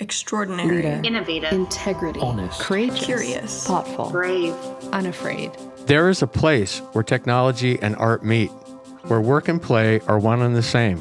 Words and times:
extraordinary, 0.00 0.76
Leader. 0.76 1.00
innovative, 1.04 1.52
integrity, 1.52 2.20
honest, 2.20 2.60
courageous, 2.60 3.04
curious, 3.04 3.66
thoughtful, 3.66 4.10
brave, 4.10 4.54
unafraid. 4.92 5.50
There 5.86 6.08
is 6.08 6.22
a 6.22 6.26
place 6.26 6.78
where 6.92 7.04
technology 7.04 7.78
and 7.80 7.96
art 7.96 8.24
meet, 8.24 8.50
where 9.04 9.20
work 9.20 9.48
and 9.48 9.60
play 9.60 10.00
are 10.06 10.18
one 10.18 10.42
and 10.42 10.54
the 10.54 10.62
same. 10.62 10.98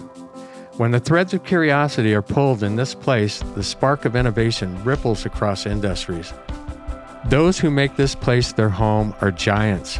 When 0.77 0.91
the 0.91 0.99
threads 0.99 1.33
of 1.33 1.43
curiosity 1.43 2.13
are 2.13 2.21
pulled 2.21 2.61
in 2.63 2.75
this 2.75 2.93
place, 2.93 3.39
the 3.55 3.63
spark 3.63 4.05
of 4.05 4.15
innovation 4.15 4.83
ripples 4.83 5.25
across 5.25 5.65
industries. 5.65 6.33
Those 7.25 7.57
who 7.59 7.71
make 7.71 7.95
this 7.95 8.15
place 8.15 8.51
their 8.53 8.69
home 8.69 9.13
are 9.21 9.31
giants, 9.31 9.99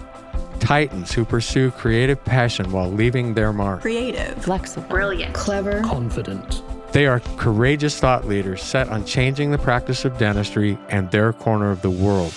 titans 0.59 1.11
who 1.11 1.25
pursue 1.25 1.71
creative 1.71 2.23
passion 2.23 2.71
while 2.71 2.91
leaving 2.91 3.33
their 3.33 3.51
mark. 3.51 3.81
creative, 3.81 4.37
flexible, 4.43 4.87
brilliant, 4.87 5.33
clever, 5.33 5.81
confident, 5.81 6.61
They 6.97 7.05
are 7.05 7.19
courageous 7.37 7.99
thought 7.99 8.27
leaders 8.27 8.63
set 8.63 8.89
on 8.89 9.05
changing 9.05 9.51
the 9.51 9.59
practice 9.59 10.03
of 10.03 10.17
dentistry 10.17 10.79
and 10.89 11.11
their 11.11 11.31
corner 11.31 11.69
of 11.69 11.83
the 11.83 11.91
world. 11.91 12.33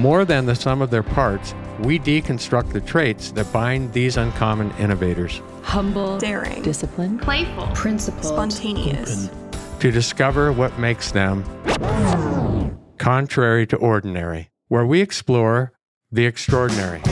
More 0.00 0.24
than 0.24 0.46
the 0.46 0.54
sum 0.54 0.80
of 0.80 0.88
their 0.88 1.02
parts, 1.02 1.54
we 1.80 1.98
deconstruct 1.98 2.72
the 2.72 2.80
traits 2.80 3.32
that 3.32 3.52
bind 3.52 3.92
these 3.92 4.16
uncommon 4.16 4.70
innovators 4.78 5.42
humble, 5.62 6.16
daring, 6.16 6.62
disciplined, 6.62 7.20
playful, 7.20 7.66
principled, 7.74 8.24
spontaneous, 8.24 9.28
open, 9.28 9.80
to 9.80 9.90
discover 9.90 10.52
what 10.52 10.78
makes 10.78 11.12
them 11.12 11.44
contrary 12.96 13.66
to 13.66 13.76
ordinary, 13.76 14.48
where 14.68 14.86
we 14.86 15.02
explore 15.02 15.74
the 16.10 16.24
extraordinary. 16.24 17.02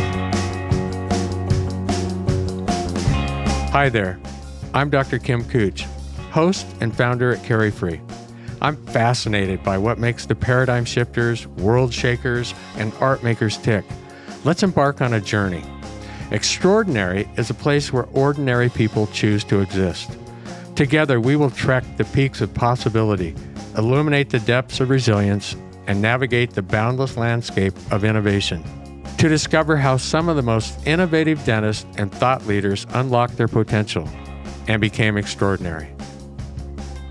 Hi 3.69 3.91
there, 3.91 4.19
I'm 4.73 4.88
Dr. 4.88 5.19
Kim 5.19 5.42
Kutsch, 5.42 5.83
host 6.30 6.65
and 6.80 6.95
founder 6.95 7.33
at 7.33 7.42
CariFree. 7.42 8.01
I'm 8.62 8.77
fascinated 8.87 9.65
by 9.65 9.78
what 9.78 9.98
makes 9.98 10.27
the 10.27 10.37
paradigm 10.37 10.84
shifters, 10.84 11.48
world 11.48 11.92
shakers, 11.92 12.55
and 12.77 12.92
art 13.00 13.25
makers 13.25 13.56
tick. 13.56 13.84
Let's 14.45 14.62
embark 14.62 15.00
on 15.00 15.12
a 15.12 15.20
journey. 15.20 15.64
Extraordinary 16.30 17.28
is 17.36 17.50
a 17.50 17.55
place 17.55 17.92
where 17.92 18.05
ordinary 18.12 18.69
people 18.69 19.08
choose 19.08 19.42
to 19.45 19.61
exist. 19.61 20.17
Together, 20.77 21.20
we 21.20 21.34
will 21.34 21.50
trek 21.50 21.83
the 21.97 22.05
peaks 22.05 22.41
of 22.41 22.55
possibility, 22.55 23.34
illuminate 23.77 24.30
the 24.30 24.39
depths 24.39 24.78
of 24.78 24.89
resilience, 24.89 25.56
and 25.89 26.00
navigate 26.00 26.50
the 26.50 26.62
boundless 26.62 27.17
landscape 27.17 27.75
of 27.91 28.05
innovation. 28.05 28.62
To 29.19 29.28
discover 29.28 29.77
how 29.77 29.97
some 29.97 30.28
of 30.28 30.36
the 30.36 30.42
most 30.42 30.86
innovative 30.86 31.45
dentists 31.45 31.86
and 31.98 32.12
thought 32.12 32.47
leaders 32.47 32.86
unlock 32.91 33.33
their 33.33 33.48
potential 33.48 34.08
and 34.69 34.80
became 34.80 35.16
extraordinary. 35.16 35.89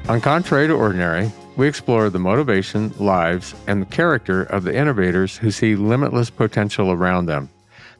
On 0.07 0.19
Contrary 0.21 0.67
to 0.67 0.73
Ordinary, 0.73 1.31
we 1.55 1.67
explore 1.67 2.09
the 2.09 2.19
motivation, 2.19 2.93
lives, 2.99 3.53
and 3.67 3.81
the 3.81 3.85
character 3.85 4.43
of 4.43 4.63
the 4.63 4.75
innovators 4.75 5.37
who 5.37 5.51
see 5.51 5.75
limitless 5.75 6.29
potential 6.29 6.91
around 6.91 7.25
them, 7.25 7.49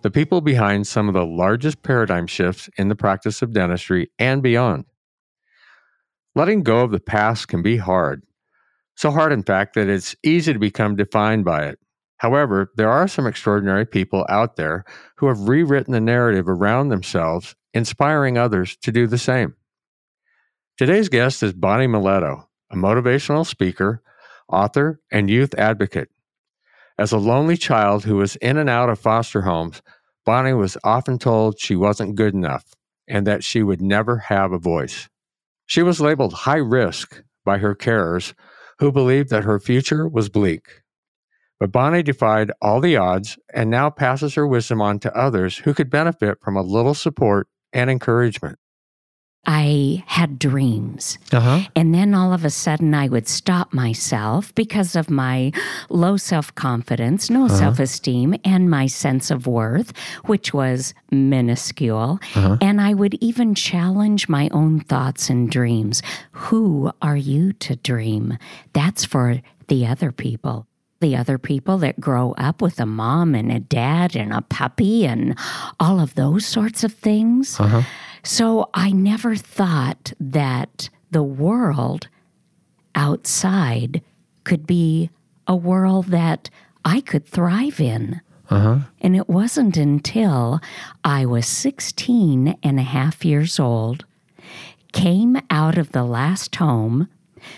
the 0.02 0.10
people 0.10 0.42
behind 0.42 0.88
some 0.88 1.08
of 1.08 1.14
the 1.14 1.26
largest 1.26 1.84
paradigm 1.84 2.26
shifts 2.26 2.70
in 2.78 2.88
the 2.88 2.96
practice 2.96 3.42
of 3.42 3.52
dentistry 3.52 4.10
and 4.18 4.42
beyond. 4.42 4.86
Letting 6.36 6.64
go 6.64 6.80
of 6.80 6.92
the 6.92 7.00
past 7.00 7.48
can 7.48 7.62
be 7.62 7.78
hard. 7.78 8.24
So 8.96 9.12
hard, 9.12 9.32
in 9.32 9.44
fact, 9.44 9.76
that 9.76 9.90
it's 9.90 10.16
easy 10.24 10.54
to 10.54 10.60
become 10.60 10.96
defined 10.96 11.44
by 11.44 11.66
it. 11.66 11.80
However, 12.18 12.72
there 12.76 12.90
are 12.90 13.08
some 13.08 13.28
extraordinary 13.28 13.86
people 13.86 14.26
out 14.30 14.56
there 14.56 14.84
who 15.18 15.28
have 15.28 15.48
rewritten 15.48 15.94
the 15.94 16.02
narrative 16.02 16.50
around 16.50 16.90
themselves, 16.90 17.56
inspiring 17.74 18.38
others 18.38 18.76
to 18.78 18.92
do 18.92 19.08
the 19.08 19.18
same. 19.18 19.56
Today's 20.78 21.10
guest 21.10 21.44
is 21.44 21.54
Bonnie 21.54 21.88
Milletto, 21.88 22.46
a 22.72 22.76
motivational 22.76 23.46
speaker, 23.46 24.02
author, 24.48 25.00
and 25.12 25.30
youth 25.30 25.54
advocate. 25.56 26.10
As 26.98 27.12
a 27.12 27.18
lonely 27.18 27.58
child 27.58 28.04
who 28.04 28.16
was 28.18 28.36
in 28.38 28.58
and 28.58 28.70
out 28.70 28.90
of 28.90 29.00
foster 29.00 29.42
homes, 29.42 29.82
Bonnie 30.26 30.54
was 30.54 30.78
often 30.84 31.18
told 31.18 31.60
she 31.60 31.76
wasn't 31.76 32.16
good 32.16 32.34
enough 32.34 32.66
and 33.08 33.26
that 33.26 33.44
she 33.44 33.64
would 33.64 33.82
never 33.82 34.18
have 34.18 34.52
a 34.52 34.60
voice. 34.60 35.10
She 35.66 35.82
was 35.82 36.02
labeled 36.02 36.34
high 36.34 36.58
risk 36.58 37.24
by 37.46 37.58
her 37.58 37.76
carers, 37.76 38.34
who 38.80 38.92
believed 38.92 39.30
that 39.30 39.44
her 39.44 39.60
future 39.60 40.08
was 40.08 40.30
bleak. 40.30 40.82
But 41.60 41.72
Bonnie 41.72 42.04
defied 42.04 42.52
all 42.62 42.80
the 42.80 42.96
odds 42.96 43.38
and 43.54 43.70
now 43.70 43.90
passes 43.90 44.36
her 44.36 44.48
wisdom 44.48 44.82
on 44.82 45.00
to 45.00 45.16
others 45.16 45.58
who 45.58 45.74
could 45.74 45.90
benefit 45.90 46.40
from 46.42 46.56
a 46.56 46.62
little 46.62 46.94
support 46.94 47.48
and 47.74 47.90
encouragement. 47.90 48.58
I 49.46 50.04
had 50.06 50.38
dreams. 50.38 51.18
Uh 51.32 51.40
huh. 51.40 51.60
And 51.76 51.96
then 51.96 52.14
all 52.14 52.34
of 52.34 52.44
a 52.44 52.50
sudden, 52.50 52.94
I 52.94 53.08
would 53.08 53.28
stop 53.28 53.74
myself 53.74 54.54
because 54.54 54.96
of 54.96 55.10
my 55.10 55.52
low 55.90 56.18
self 56.18 56.54
confidence, 56.56 57.30
no 57.30 57.48
self 57.48 57.80
esteem, 57.80 58.36
and 58.44 58.70
my 58.70 58.86
sense 58.88 59.32
of 59.32 59.48
worth, 59.48 59.94
which 60.26 60.54
was 60.54 60.94
minuscule. 61.10 62.20
And 62.62 62.82
I 62.82 62.94
would 62.94 63.16
even 63.22 63.56
challenge 63.56 64.28
my 64.28 64.50
own 64.52 64.82
thoughts 64.82 65.30
and 65.30 65.50
dreams. 65.50 66.04
Who 66.32 66.92
are 67.02 67.18
you 67.18 67.54
to 67.54 67.76
dream? 67.78 68.38
That's 68.74 69.06
for 69.06 69.42
the 69.68 69.88
other 69.88 70.12
people. 70.12 70.68
The 71.02 71.16
other 71.16 71.38
people 71.38 71.78
that 71.80 72.00
grow 72.00 72.34
up 72.34 72.62
with 72.62 72.80
a 72.80 72.86
mom 72.86 73.34
and 73.34 73.52
a 73.52 73.60
dad 73.60 74.16
and 74.16 74.34
a 74.34 74.42
puppy 74.42 75.06
and 75.06 75.38
all 75.80 76.00
of 76.00 76.16
those 76.16 76.46
sorts 76.46 76.84
of 76.84 76.94
things. 76.94 77.60
Uh-huh. 77.60 77.84
So 78.24 78.70
I 78.74 78.92
never 78.92 79.36
thought 79.36 80.12
that 80.20 80.90
the 81.12 81.24
world 81.24 82.10
outside 82.96 84.02
could 84.44 84.68
be 84.68 85.10
a 85.48 85.56
world 85.56 86.08
that 86.08 86.50
I 86.84 87.02
could 87.02 87.26
thrive 87.26 87.80
in. 87.80 88.22
Uh-huh. 88.50 88.80
And 89.00 89.16
it 89.16 89.30
wasn't 89.30 89.78
until 89.78 90.60
I 91.04 91.26
was 91.26 91.46
16 91.46 92.58
and 92.62 92.80
a 92.80 92.84
half 92.84 93.24
years 93.24 93.60
old, 93.60 94.06
came 94.92 95.38
out 95.50 95.78
of 95.78 95.92
the 95.92 96.04
last 96.04 96.56
home. 96.56 97.08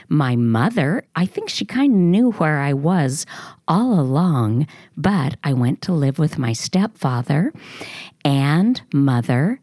My 0.09 0.35
mother, 0.35 1.03
I 1.15 1.25
think 1.25 1.49
she 1.49 1.65
kind 1.65 1.93
of 1.93 1.99
knew 1.99 2.31
where 2.33 2.59
I 2.59 2.73
was 2.73 3.25
all 3.67 3.99
along, 3.99 4.67
but 4.97 5.35
I 5.43 5.53
went 5.53 5.81
to 5.83 5.93
live 5.93 6.19
with 6.19 6.37
my 6.37 6.53
stepfather 6.53 7.53
and 8.23 8.81
mother 8.93 9.59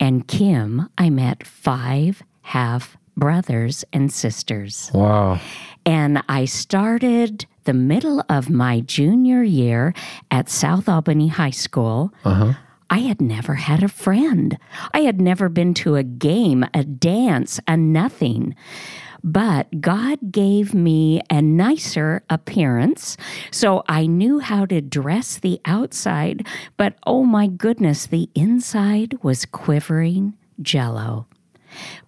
and 0.00 0.26
Kim. 0.26 0.88
I 0.98 1.10
met 1.10 1.46
five 1.46 2.22
half 2.42 2.96
brothers 3.16 3.84
and 3.92 4.12
sisters. 4.12 4.90
Wow. 4.94 5.40
And 5.84 6.22
I 6.28 6.44
started 6.44 7.46
the 7.64 7.72
middle 7.72 8.24
of 8.28 8.50
my 8.50 8.80
junior 8.80 9.42
year 9.42 9.94
at 10.30 10.48
South 10.48 10.88
Albany 10.88 11.28
High 11.28 11.50
School. 11.50 12.12
Uh-huh. 12.24 12.54
I 12.90 12.98
had 12.98 13.20
never 13.22 13.54
had 13.54 13.82
a 13.82 13.88
friend. 13.88 14.58
I 14.92 15.00
had 15.00 15.20
never 15.20 15.48
been 15.48 15.72
to 15.74 15.96
a 15.96 16.02
game, 16.02 16.66
a 16.74 16.84
dance, 16.84 17.58
a 17.66 17.76
nothing. 17.76 18.54
But 19.24 19.80
God 19.80 20.32
gave 20.32 20.74
me 20.74 21.20
a 21.30 21.40
nicer 21.40 22.22
appearance. 22.28 23.16
So 23.50 23.84
I 23.88 24.06
knew 24.06 24.40
how 24.40 24.66
to 24.66 24.80
dress 24.80 25.38
the 25.38 25.60
outside. 25.64 26.46
But 26.76 26.96
oh 27.06 27.24
my 27.24 27.46
goodness, 27.46 28.06
the 28.06 28.28
inside 28.34 29.22
was 29.22 29.44
quivering 29.44 30.34
jello. 30.60 31.26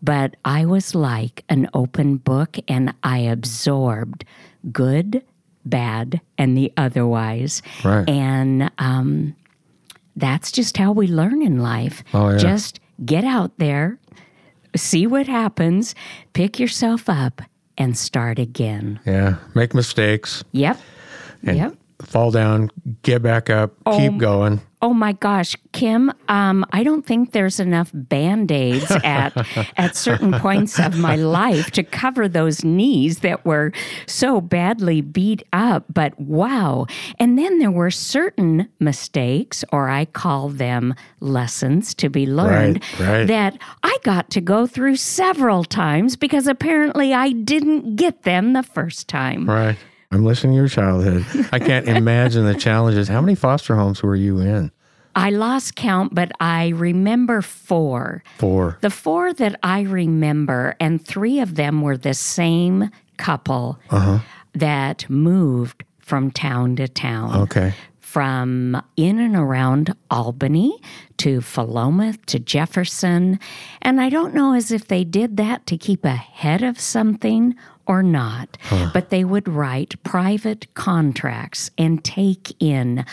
But 0.03 0.37
I 0.45 0.67
was 0.67 0.95
like 0.95 1.45
an 1.49 1.69
open 1.73 2.17
book 2.17 2.59
and 2.69 2.95
I 3.03 3.19
absorbed 3.19 4.25
good, 4.73 5.23
bad, 5.65 6.21
and 6.37 6.57
the 6.57 6.73
otherwise. 6.77 7.63
Right. 7.85 8.09
And 8.09 8.71
um, 8.79 9.35
that's 10.17 10.53
just 10.53 10.77
how 10.77 10.93
we 10.93 11.07
learn 11.07 11.43
in 11.43 11.61
life. 11.61 12.05
Oh, 12.13 12.31
yeah. 12.31 12.39
Just 12.39 12.81
get 13.05 13.25
out 13.25 13.53
there, 13.59 13.99
see 14.77 15.07
what 15.07 15.27
happens, 15.27 15.95
pick 16.33 16.59
yourself 16.59 17.09
up, 17.09 17.43
and 17.79 17.97
start 17.97 18.39
again. 18.39 19.01
Yeah. 19.07 19.37
Make 19.55 19.75
mistakes, 19.75 20.45
Yep. 20.53 20.79
And- 21.45 21.57
yep. 21.57 21.75
fall 22.03 22.31
down, 22.31 22.71
get 23.03 23.23
back 23.23 23.51
up, 23.51 23.73
keep 23.97 24.13
oh. 24.13 24.19
going. 24.19 24.61
Oh 24.85 24.93
my 24.93 25.13
gosh, 25.13 25.57
Kim, 25.73 26.13
um, 26.29 26.63
I 26.71 26.85
don't 26.85 27.07
think 27.07 27.33
there's 27.33 27.59
enough 27.59 27.91
band-aids 27.95 28.91
at 29.03 29.33
at 29.79 29.97
certain 29.97 30.33
points 30.35 30.79
of 30.79 30.99
my 30.99 31.17
life 31.17 31.71
to 31.71 31.83
cover 31.83 32.29
those 32.29 32.63
knees 32.63 33.21
that 33.21 33.47
were 33.47 33.73
so 34.07 34.43
badly 34.43 35.01
beat 35.01 35.43
up. 35.55 35.85
But 35.89 36.21
wow. 36.21 36.87
And 37.19 37.39
then 37.39 37.61
there 37.61 37.71
were 37.71 37.91
certain 37.91 38.69
mistakes, 38.79 39.65
or 39.73 39.89
I 39.89 40.05
call 40.05 40.51
them 40.51 40.95
lessons 41.21 41.95
to 41.95 42.11
be 42.11 42.27
learned, 42.27 42.83
Right, 43.01 43.09
right. 43.09 43.27
that 43.27 43.59
I 43.83 43.97
got 44.03 44.29
to 44.33 44.43
go 44.43 44.67
through 44.67 44.97
several 44.97 45.65
times 45.65 46.15
because 46.15 46.47
apparently 46.47 47.15
I 47.15 47.31
didn't 47.33 47.97
get 47.97 48.25
them 48.25 48.53
the 48.53 48.63
first 48.63 49.09
time. 49.09 49.49
Right. 49.49 49.79
I'm 50.15 50.25
listening 50.25 50.53
to 50.53 50.57
your 50.57 50.69
childhood. 50.69 51.25
I 51.53 51.59
can't 51.59 51.89
imagine 52.03 52.45
the 52.47 52.55
challenges. 52.55 53.09
How 53.09 53.21
many 53.21 53.35
foster 53.35 53.75
homes 53.75 54.03
were 54.03 54.15
you 54.17 54.39
in? 54.41 54.71
I 55.17 55.31
lost 55.31 55.75
count, 55.77 56.15
but 56.15 56.33
I 56.41 56.69
remember 56.69 57.43
four. 57.43 58.23
Four. 58.39 58.79
The 58.81 58.91
four 58.91 59.33
that 59.35 59.59
I 59.63 59.81
remember, 59.83 60.77
and 60.81 61.05
three 61.05 61.41
of 61.41 61.55
them 61.57 61.83
were 61.83 61.97
the 61.97 62.15
same 62.15 62.91
couple 63.17 63.79
Uh-huh. 63.91 64.19
that 64.55 65.09
moved 65.11 65.85
from 65.99 66.31
town 66.31 66.77
to 66.77 66.89
town. 66.89 67.43
Okay. 67.43 67.75
From 68.01 68.81
in 68.97 69.19
and 69.19 69.35
around 69.35 69.95
Albany 70.11 70.81
to 71.17 71.41
Philomath 71.41 72.25
to 72.27 72.39
Jefferson. 72.39 73.41
And 73.83 74.01
I 74.01 74.09
don't 74.09 74.35
know 74.35 74.53
as 74.55 74.71
if 74.71 74.87
they 74.87 75.03
did 75.03 75.37
that 75.39 75.67
to 75.67 75.77
keep 75.77 76.05
ahead 76.05 76.63
of 76.63 76.79
something 76.79 77.57
or 77.87 78.03
not, 78.03 78.57
but 78.93 79.11
they 79.11 79.25
would 79.25 79.49
write 79.49 80.03
private 80.03 80.73
contracts 80.75 81.71
and 81.77 82.03
take 82.05 82.55
in 82.61 83.05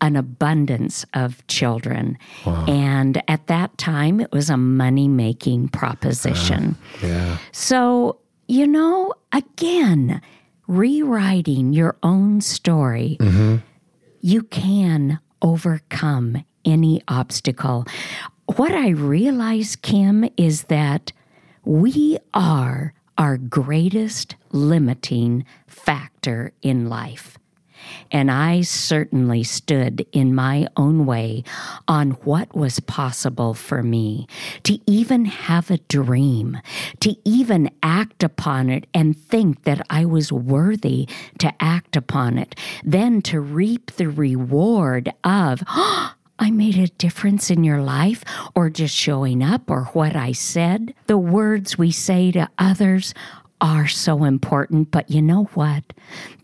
an 0.00 0.16
abundance 0.16 1.04
of 1.14 1.46
children. 1.46 2.18
And 2.44 3.22
at 3.28 3.46
that 3.48 3.76
time, 3.78 4.20
it 4.20 4.30
was 4.32 4.50
a 4.50 4.56
money 4.56 5.08
making 5.08 5.68
proposition. 5.68 6.76
Yeah. 7.02 7.38
So, 7.52 8.18
you 8.46 8.66
know, 8.66 9.14
again, 9.32 10.20
rewriting 10.66 11.72
your 11.72 11.96
own 12.02 12.40
story, 12.40 13.16
mm-hmm. 13.20 13.56
you 14.20 14.42
can 14.42 15.18
overcome 15.40 16.44
any 16.64 17.02
obstacle. 17.08 17.86
What 18.56 18.72
I 18.72 18.90
realize, 18.90 19.76
Kim, 19.76 20.28
is 20.36 20.64
that 20.64 21.12
we 21.64 22.18
are 22.34 22.94
our 23.18 23.36
greatest 23.36 24.36
limiting 24.52 25.44
factor 25.66 26.52
in 26.62 26.88
life. 26.88 27.36
And 28.10 28.30
I 28.30 28.62
certainly 28.62 29.44
stood 29.44 30.06
in 30.12 30.34
my 30.34 30.66
own 30.76 31.06
way 31.06 31.44
on 31.86 32.12
what 32.12 32.54
was 32.54 32.80
possible 32.80 33.54
for 33.54 33.82
me 33.82 34.26
to 34.64 34.78
even 34.86 35.26
have 35.26 35.70
a 35.70 35.78
dream, 35.78 36.58
to 37.00 37.16
even 37.24 37.70
act 37.82 38.22
upon 38.22 38.70
it 38.70 38.86
and 38.94 39.16
think 39.16 39.64
that 39.64 39.84
I 39.90 40.04
was 40.04 40.32
worthy 40.32 41.08
to 41.38 41.52
act 41.60 41.96
upon 41.96 42.38
it, 42.38 42.54
then 42.84 43.22
to 43.22 43.40
reap 43.40 43.92
the 43.92 44.08
reward 44.08 45.12
of, 45.24 45.62
oh, 45.68 46.14
I 46.38 46.50
made 46.50 46.78
a 46.78 46.88
difference 46.88 47.50
in 47.50 47.64
your 47.64 47.80
life, 47.80 48.24
or 48.54 48.70
just 48.70 48.94
showing 48.94 49.42
up, 49.42 49.70
or 49.70 49.84
what 49.86 50.14
I 50.14 50.32
said. 50.32 50.94
The 51.06 51.18
words 51.18 51.76
we 51.76 51.90
say 51.90 52.30
to 52.32 52.48
others 52.58 53.12
are 53.60 53.88
so 53.88 54.24
important, 54.24 54.90
but 54.90 55.10
you 55.10 55.20
know 55.20 55.44
what? 55.54 55.92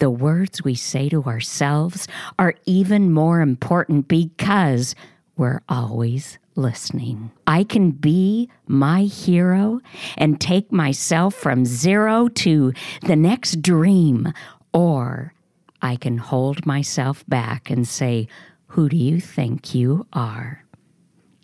The 0.00 0.10
words 0.10 0.64
we 0.64 0.74
say 0.74 1.08
to 1.10 1.22
ourselves 1.24 2.08
are 2.38 2.54
even 2.66 3.12
more 3.12 3.40
important 3.40 4.08
because 4.08 4.96
we're 5.36 5.60
always 5.68 6.38
listening. 6.56 7.30
I 7.46 7.64
can 7.64 7.90
be 7.92 8.50
my 8.66 9.02
hero 9.02 9.80
and 10.16 10.40
take 10.40 10.72
myself 10.72 11.34
from 11.34 11.64
zero 11.64 12.28
to 12.28 12.72
the 13.02 13.16
next 13.16 13.62
dream, 13.62 14.32
or 14.72 15.34
I 15.82 15.96
can 15.96 16.18
hold 16.18 16.66
myself 16.66 17.24
back 17.28 17.70
and 17.70 17.86
say, 17.86 18.28
Who 18.74 18.88
do 18.88 18.96
you 18.96 19.20
think 19.20 19.72
you 19.72 20.04
are? 20.12 20.64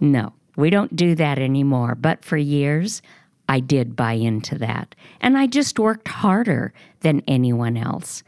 No, 0.01 0.33
we 0.57 0.69
don't 0.69 0.97
do 0.97 1.15
that 1.15 1.39
anymore. 1.39 1.95
But 1.95 2.25
for 2.25 2.37
years, 2.37 3.03
I 3.49 3.61
did 3.61 3.95
buy 3.95 4.15
into 4.15 4.59
that. 4.59 4.97
And 5.21 5.39
I 5.39 5.47
just 5.47 5.79
worked 5.79 6.09
harder 6.09 6.73
than 7.03 7.23
anyone 7.29 7.77
else. 7.77 8.25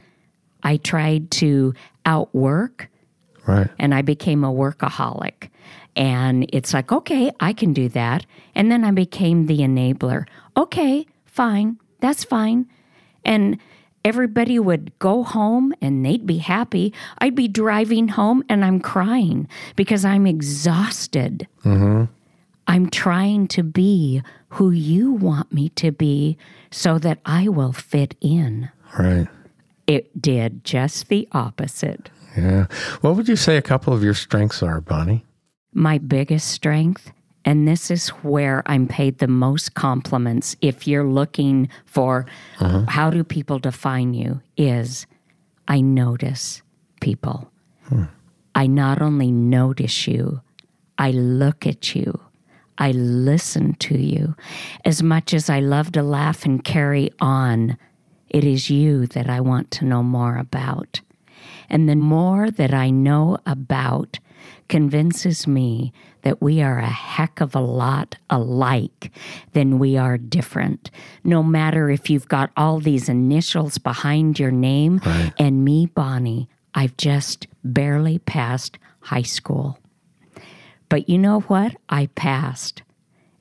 I 0.63 0.77
tried 0.77 1.33
to 1.33 1.75
outwork 2.07 2.89
Right. 3.45 3.69
and 3.77 3.93
I 3.93 4.03
became 4.03 4.45
a 4.45 4.53
workaholic. 4.53 5.49
And 5.97 6.47
it's 6.53 6.73
like, 6.73 6.93
okay, 6.93 7.33
I 7.41 7.53
can 7.55 7.73
do 7.73 7.89
that. 7.89 8.25
And 8.55 8.71
then 8.71 8.85
I 8.85 8.93
became 8.93 9.47
the 9.47 9.59
enabler. 9.59 10.27
Okay, 10.57 11.07
fine, 11.25 11.77
that's 11.99 12.23
fine. 12.23 12.67
And 13.25 13.59
everybody 14.05 14.59
would 14.59 14.97
go 14.99 15.23
home 15.23 15.73
and 15.81 16.05
they'd 16.05 16.27
be 16.27 16.39
happy. 16.39 16.93
I'd 17.19 17.35
be 17.35 17.49
driving 17.49 18.09
home 18.09 18.45
and 18.49 18.65
I'm 18.65 18.81
crying 18.81 19.49
because 19.77 20.05
I'm 20.05 20.27
exhausted. 20.27 21.47
Mm-hmm. 21.65 22.05
I'm 22.67 22.91
trying 22.91 23.49
to 23.49 23.63
be 23.63 24.23
who 24.51 24.71
you 24.71 25.13
want 25.13 25.53
me 25.53 25.71
to 25.71 25.91
be 25.91 26.37
so 26.71 26.99
that 26.99 27.19
I 27.27 27.49
will 27.49 27.73
fit 27.73 28.15
in. 28.21 28.71
Right. 28.99 29.29
It 29.87 30.21
did 30.21 30.65
just 30.65 31.09
the 31.09 31.29
opposite. 31.33 32.11
Yeah. 32.37 32.67
What 33.01 33.17
would 33.17 33.29
you 33.29 33.37
say 33.37 33.57
a 33.57 33.63
couple 33.63 33.93
of 33.93 34.03
your 34.03 34.15
strengths 34.15 34.63
are, 34.63 34.81
Bonnie? 34.81 35.25
My 35.75 35.99
biggest 35.99 36.49
strength, 36.49 37.13
and 37.45 37.67
this 37.67 37.91
is 37.91 38.09
where 38.09 38.63
I'm 38.67 38.87
paid 38.87 39.19
the 39.19 39.29
most 39.29 39.75
compliments 39.75 40.57
if 40.61 40.87
you're 40.87 41.07
looking 41.07 41.69
for 41.87 42.27
uh-huh. 42.61 42.85
how 42.89 43.11
do 43.11 43.25
people 43.25 43.59
define 43.59 44.15
you, 44.15 44.41
is 44.57 45.07
I 45.69 45.81
notice 45.81 46.63
people. 47.01 47.51
Hmm. 47.85 48.05
I 48.55 48.67
not 48.67 49.03
only 49.03 49.33
notice 49.33 50.07
you, 50.07 50.41
I 50.99 51.11
look 51.11 51.67
at 51.67 51.95
you. 51.95 52.21
I 52.79 52.93
listen 52.93 53.75
to 53.75 53.99
you. 53.99 54.35
As 54.85 55.03
much 55.03 55.35
as 55.35 55.51
I 55.51 55.61
love 55.61 55.93
to 55.93 56.03
laugh 56.03 56.45
and 56.45 56.65
carry 56.65 57.11
on, 57.21 57.77
it 58.29 58.45
is 58.45 58.71
you 58.71 59.07
that 59.09 59.29
I 59.29 59.41
want 59.41 59.71
to 59.73 59.85
know 59.85 60.03
more 60.03 60.37
about. 60.37 61.01
And 61.69 61.89
the 61.89 61.97
more 61.97 62.51
that 62.51 62.73
I 62.73 62.91
know 62.91 63.39
about 63.47 64.19
convinces 64.69 65.47
me 65.47 65.93
that 66.23 66.41
we 66.41 66.63
are 66.63 66.79
a 66.79 66.87
heck 66.87 67.41
of 67.41 67.55
a 67.55 67.61
lot 67.61 68.17
alike 68.31 69.11
than 69.53 69.79
we 69.79 69.97
are 69.97 70.17
different. 70.19 70.91
No 71.25 71.43
matter 71.43 71.91
if 71.91 72.09
you've 72.11 72.29
got 72.29 72.51
all 72.57 72.81
these 72.81 73.09
initials 73.09 73.79
behind 73.79 74.39
your 74.39 74.51
name, 74.51 75.01
and 75.39 75.65
me, 75.65 75.87
Bonnie, 75.87 76.49
I've 76.75 76.97
just 76.97 77.47
barely 77.65 78.19
passed 78.19 78.79
high 79.01 79.23
school. 79.23 79.79
But 80.89 81.09
you 81.09 81.19
know 81.19 81.41
what? 81.41 81.75
I 81.89 82.07
passed. 82.15 82.83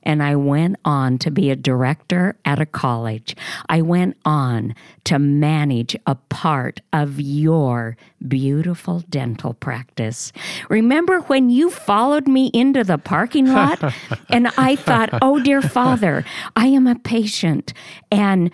And 0.02 0.22
I 0.22 0.36
went 0.36 0.76
on 0.84 1.18
to 1.18 1.30
be 1.30 1.50
a 1.50 1.56
director 1.56 2.36
at 2.44 2.60
a 2.60 2.66
college. 2.66 3.36
I 3.68 3.82
went 3.82 4.16
on 4.24 4.74
to 5.04 5.18
manage 5.18 5.96
a 6.06 6.14
part 6.14 6.80
of 6.92 7.20
your 7.20 7.96
beautiful 8.26 9.00
dental 9.10 9.54
practice. 9.54 10.32
Remember 10.68 11.20
when 11.20 11.50
you 11.50 11.70
followed 11.70 12.28
me 12.28 12.50
into 12.54 12.84
the 12.84 12.98
parking 12.98 13.52
lot? 13.52 13.82
and 14.30 14.48
I 14.56 14.76
thought, 14.76 15.10
oh, 15.22 15.40
dear 15.40 15.62
Father, 15.62 16.24
I 16.56 16.66
am 16.66 16.86
a 16.86 16.94
patient. 16.96 17.72
And 18.10 18.50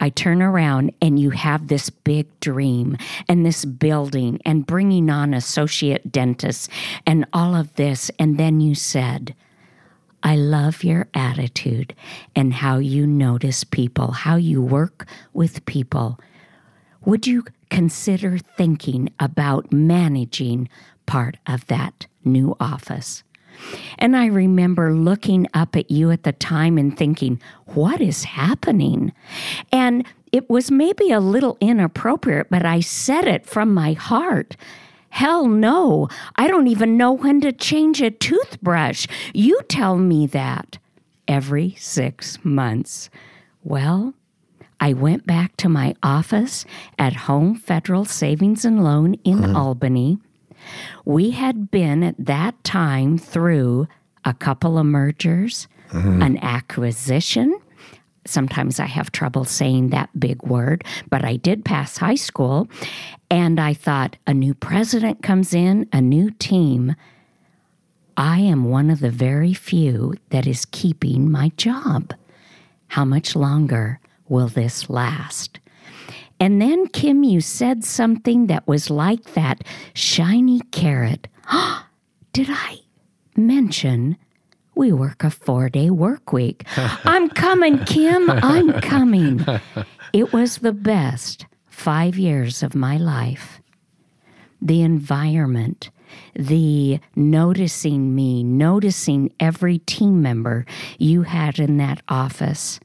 I 0.00 0.08
turn 0.08 0.40
around 0.40 0.92
and 1.02 1.18
you 1.18 1.30
have 1.30 1.68
this 1.68 1.90
big 1.90 2.26
dream 2.40 2.96
and 3.28 3.44
this 3.44 3.64
building 3.64 4.40
and 4.46 4.66
bringing 4.66 5.10
on 5.10 5.34
associate 5.34 6.10
dentists 6.10 6.68
and 7.06 7.26
all 7.32 7.54
of 7.54 7.74
this. 7.74 8.10
And 8.18 8.38
then 8.38 8.60
you 8.60 8.74
said, 8.74 9.34
I 10.22 10.36
love 10.36 10.84
your 10.84 11.08
attitude 11.14 11.94
and 12.36 12.52
how 12.52 12.78
you 12.78 13.06
notice 13.06 13.64
people, 13.64 14.12
how 14.12 14.36
you 14.36 14.60
work 14.60 15.06
with 15.32 15.64
people. 15.66 16.20
Would 17.04 17.26
you 17.26 17.44
consider 17.70 18.38
thinking 18.38 19.10
about 19.18 19.72
managing 19.72 20.68
part 21.06 21.38
of 21.46 21.66
that 21.68 22.06
new 22.24 22.56
office? 22.60 23.22
And 23.98 24.16
I 24.16 24.26
remember 24.26 24.94
looking 24.94 25.46
up 25.54 25.76
at 25.76 25.90
you 25.90 26.10
at 26.10 26.22
the 26.22 26.32
time 26.32 26.78
and 26.78 26.96
thinking, 26.96 27.40
what 27.66 28.00
is 28.00 28.24
happening? 28.24 29.12
And 29.72 30.06
it 30.32 30.48
was 30.48 30.70
maybe 30.70 31.10
a 31.10 31.20
little 31.20 31.56
inappropriate, 31.60 32.48
but 32.50 32.64
I 32.64 32.80
said 32.80 33.26
it 33.26 33.46
from 33.46 33.74
my 33.74 33.92
heart. 33.94 34.56
Hell 35.10 35.46
no, 35.46 36.08
I 36.36 36.46
don't 36.48 36.68
even 36.68 36.96
know 36.96 37.12
when 37.12 37.40
to 37.42 37.52
change 37.52 38.00
a 38.00 38.10
toothbrush. 38.10 39.06
You 39.34 39.60
tell 39.68 39.96
me 39.96 40.26
that 40.28 40.78
every 41.28 41.74
six 41.78 42.38
months. 42.44 43.10
Well, 43.62 44.14
I 44.80 44.94
went 44.94 45.26
back 45.26 45.56
to 45.58 45.68
my 45.68 45.94
office 46.02 46.64
at 46.98 47.14
Home 47.14 47.54
Federal 47.54 48.04
Savings 48.04 48.64
and 48.64 48.82
Loan 48.82 49.14
in 49.24 49.44
hmm. 49.44 49.56
Albany. 49.56 50.18
We 51.04 51.30
had 51.30 51.70
been 51.70 52.02
at 52.02 52.16
that 52.18 52.62
time 52.64 53.18
through 53.18 53.88
a 54.24 54.32
couple 54.32 54.78
of 54.78 54.86
mergers, 54.86 55.68
hmm. 55.90 56.22
an 56.22 56.38
acquisition. 56.38 57.58
Sometimes 58.26 58.80
I 58.80 58.86
have 58.86 59.12
trouble 59.12 59.44
saying 59.44 59.90
that 59.90 60.08
big 60.18 60.42
word, 60.42 60.84
but 61.08 61.24
I 61.24 61.36
did 61.36 61.64
pass 61.64 61.96
high 61.98 62.16
school. 62.16 62.68
And 63.30 63.60
I 63.60 63.74
thought, 63.74 64.16
a 64.26 64.34
new 64.34 64.54
president 64.54 65.22
comes 65.22 65.54
in, 65.54 65.88
a 65.92 66.00
new 66.00 66.30
team. 66.32 66.96
I 68.16 68.40
am 68.40 68.64
one 68.64 68.90
of 68.90 69.00
the 69.00 69.10
very 69.10 69.54
few 69.54 70.14
that 70.30 70.46
is 70.46 70.66
keeping 70.66 71.30
my 71.30 71.50
job. 71.56 72.12
How 72.88 73.04
much 73.04 73.36
longer 73.36 74.00
will 74.28 74.48
this 74.48 74.90
last? 74.90 75.60
And 76.40 76.60
then, 76.60 76.88
Kim, 76.88 77.22
you 77.22 77.40
said 77.40 77.84
something 77.84 78.46
that 78.48 78.66
was 78.66 78.90
like 78.90 79.34
that 79.34 79.62
shiny 79.94 80.60
carrot. 80.72 81.28
Did 82.32 82.48
I 82.50 82.80
mention 83.36 84.16
we 84.74 84.92
work 84.92 85.24
a 85.24 85.30
four 85.30 85.68
day 85.68 85.90
work 85.90 86.32
week. 86.32 86.64
I'm 87.04 87.28
coming, 87.28 87.84
Kim. 87.84 88.30
I'm 88.30 88.72
coming. 88.80 89.44
It 90.12 90.32
was 90.32 90.56
the 90.56 90.72
best 90.72 91.46
five 91.80 92.18
years 92.18 92.62
of 92.62 92.74
my 92.74 92.98
life. 92.98 93.58
The 94.60 94.82
environment, 94.82 95.88
the 96.34 97.00
noticing 97.16 98.14
me, 98.14 98.44
noticing 98.44 99.32
every 99.40 99.78
team 99.78 100.20
member 100.20 100.66
you 100.98 101.22
had 101.22 101.58
in 101.58 101.78
that 101.78 102.02
office. 102.06 102.80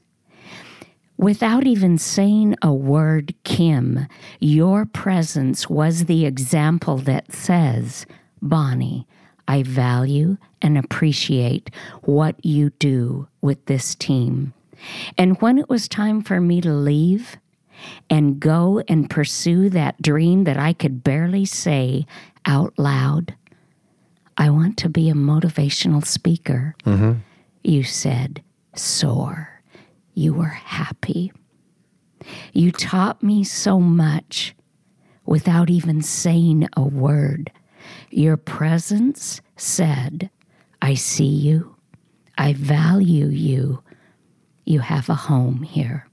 Without 1.18 1.66
even 1.66 1.98
saying 1.98 2.56
a 2.62 2.72
word, 2.72 3.34
Kim, 3.44 4.06
your 4.40 4.86
presence 4.86 5.68
was 5.68 6.06
the 6.06 6.24
example 6.24 6.96
that 6.96 7.34
says, 7.34 8.06
Bonnie, 8.40 9.06
I 9.46 9.62
value 9.62 10.38
and 10.62 10.78
appreciate 10.78 11.70
what 12.04 12.42
you 12.42 12.70
do 12.78 13.28
with 13.42 13.62
this 13.66 13.94
team. 13.94 14.54
And 15.18 15.38
when 15.42 15.58
it 15.58 15.68
was 15.68 15.86
time 15.86 16.22
for 16.22 16.40
me 16.40 16.62
to 16.62 16.72
leave 16.72 17.36
and 18.08 18.40
go 18.40 18.82
and 18.88 19.10
pursue 19.10 19.70
that 19.70 20.00
dream 20.00 20.44
that 20.44 20.56
I 20.56 20.72
could 20.72 21.02
barely 21.02 21.44
say 21.44 22.06
out 22.44 22.78
loud, 22.78 23.34
I 24.36 24.50
want 24.50 24.76
to 24.78 24.88
be 24.88 25.08
a 25.08 25.14
motivational 25.14 26.04
speaker. 26.06 26.74
Mm-hmm. 26.84 27.20
You 27.64 27.82
said, 27.82 28.42
soar. 28.74 29.62
You 30.14 30.34
were 30.34 30.46
happy. 30.46 31.32
You 32.52 32.72
taught 32.72 33.22
me 33.22 33.44
so 33.44 33.80
much 33.80 34.54
without 35.24 35.68
even 35.70 36.02
saying 36.02 36.68
a 36.76 36.82
word. 36.82 37.50
Your 38.10 38.36
presence 38.36 39.40
said, 39.56 40.30
I 40.80 40.94
see 40.94 41.24
you. 41.24 41.76
I 42.38 42.52
value 42.52 43.26
you. 43.26 43.82
You 44.64 44.80
have 44.80 45.08
a 45.08 45.14
home 45.14 45.62
here. 45.62 46.08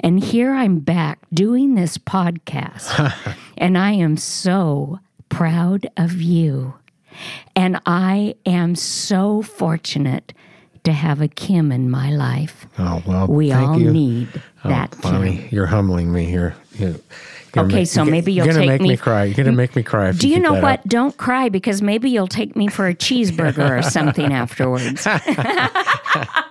And 0.00 0.22
here 0.22 0.52
I'm 0.52 0.78
back 0.80 1.18
doing 1.32 1.74
this 1.74 1.98
podcast. 1.98 3.14
and 3.58 3.76
I 3.76 3.92
am 3.92 4.16
so 4.16 5.00
proud 5.28 5.86
of 5.96 6.20
you. 6.20 6.74
And 7.56 7.80
I 7.84 8.36
am 8.46 8.76
so 8.76 9.42
fortunate 9.42 10.32
to 10.84 10.92
have 10.92 11.20
a 11.20 11.28
Kim 11.28 11.72
in 11.72 11.90
my 11.90 12.10
life. 12.10 12.66
Oh, 12.78 13.02
well, 13.06 13.26
we 13.26 13.52
all 13.52 13.78
you. 13.78 13.92
need 13.92 14.28
oh, 14.64 14.68
that 14.68 14.96
Bonnie, 15.02 15.36
Kim. 15.36 15.48
You're 15.50 15.66
humbling 15.66 16.12
me 16.12 16.24
here. 16.24 16.54
You, 16.74 17.00
okay, 17.56 17.74
make, 17.74 17.88
so 17.88 18.04
maybe 18.04 18.32
you'll 18.32 18.46
you're 18.46 18.54
gonna 18.54 18.66
take 18.66 18.80
make 18.80 18.80
me, 18.80 18.88
me 18.90 18.96
cry. 18.96 19.24
You're 19.24 19.34
gonna 19.34 19.52
make 19.52 19.74
me 19.76 19.82
cry. 19.82 20.12
Do 20.12 20.28
you, 20.28 20.36
you 20.36 20.40
know 20.40 20.54
what? 20.54 20.80
Up. 20.80 20.84
Don't 20.84 21.16
cry 21.16 21.48
because 21.48 21.82
maybe 21.82 22.08
you'll 22.08 22.26
take 22.26 22.56
me 22.56 22.68
for 22.68 22.86
a 22.86 22.94
cheeseburger 22.94 23.78
or 23.78 23.82
something 23.82 24.32
afterwards. 24.32 25.06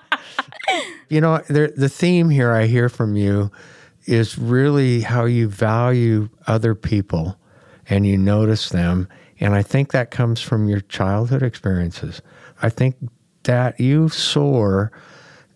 you 1.09 1.21
know, 1.21 1.39
the, 1.47 1.73
the 1.75 1.89
theme 1.89 2.29
here 2.29 2.51
I 2.51 2.65
hear 2.65 2.89
from 2.89 3.15
you 3.15 3.51
is 4.05 4.37
really 4.37 5.01
how 5.01 5.25
you 5.25 5.47
value 5.47 6.29
other 6.47 6.73
people 6.75 7.37
and 7.89 8.05
you 8.05 8.17
notice 8.17 8.69
them. 8.69 9.07
And 9.39 9.53
I 9.53 9.61
think 9.61 9.91
that 9.91 10.11
comes 10.11 10.41
from 10.41 10.67
your 10.67 10.81
childhood 10.81 11.43
experiences. 11.43 12.21
I 12.61 12.69
think 12.69 12.95
that 13.43 13.79
you 13.79 14.09
soar 14.09 14.91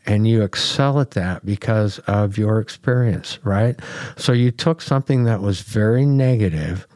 and 0.05 0.27
you 0.27 0.41
excel 0.43 0.99
at 0.99 1.11
that 1.11 1.45
because 1.45 1.99
of 1.99 2.37
your 2.37 2.59
experience, 2.59 3.39
right? 3.43 3.79
So 4.17 4.31
you 4.33 4.51
took 4.51 4.81
something 4.81 5.23
that 5.25 5.41
was 5.41 5.61
very 5.61 6.05
negative 6.05 6.87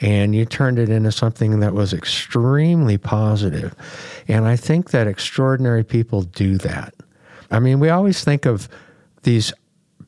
and 0.00 0.34
you 0.34 0.44
turned 0.44 0.78
it 0.78 0.88
into 0.88 1.12
something 1.12 1.60
that 1.60 1.72
was 1.72 1.92
extremely 1.92 2.98
positive. 2.98 3.74
And 4.28 4.46
I 4.46 4.56
think 4.56 4.90
that 4.90 5.06
extraordinary 5.06 5.84
people 5.84 6.22
do 6.22 6.58
that. 6.58 6.94
I 7.50 7.60
mean, 7.60 7.80
we 7.80 7.88
always 7.88 8.24
think 8.24 8.46
of 8.46 8.68
these 9.22 9.52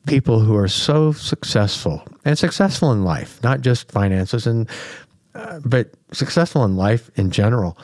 people 0.07 0.39
who 0.39 0.55
are 0.55 0.67
so 0.67 1.11
successful 1.11 2.03
and 2.25 2.37
successful 2.37 2.91
in 2.91 3.03
life, 3.03 3.41
not 3.43 3.61
just 3.61 3.91
finances 3.91 4.47
and 4.47 4.67
uh, 5.35 5.59
but 5.63 5.91
successful 6.11 6.65
in 6.65 6.75
life 6.75 7.11
in 7.15 7.31
general. 7.31 7.77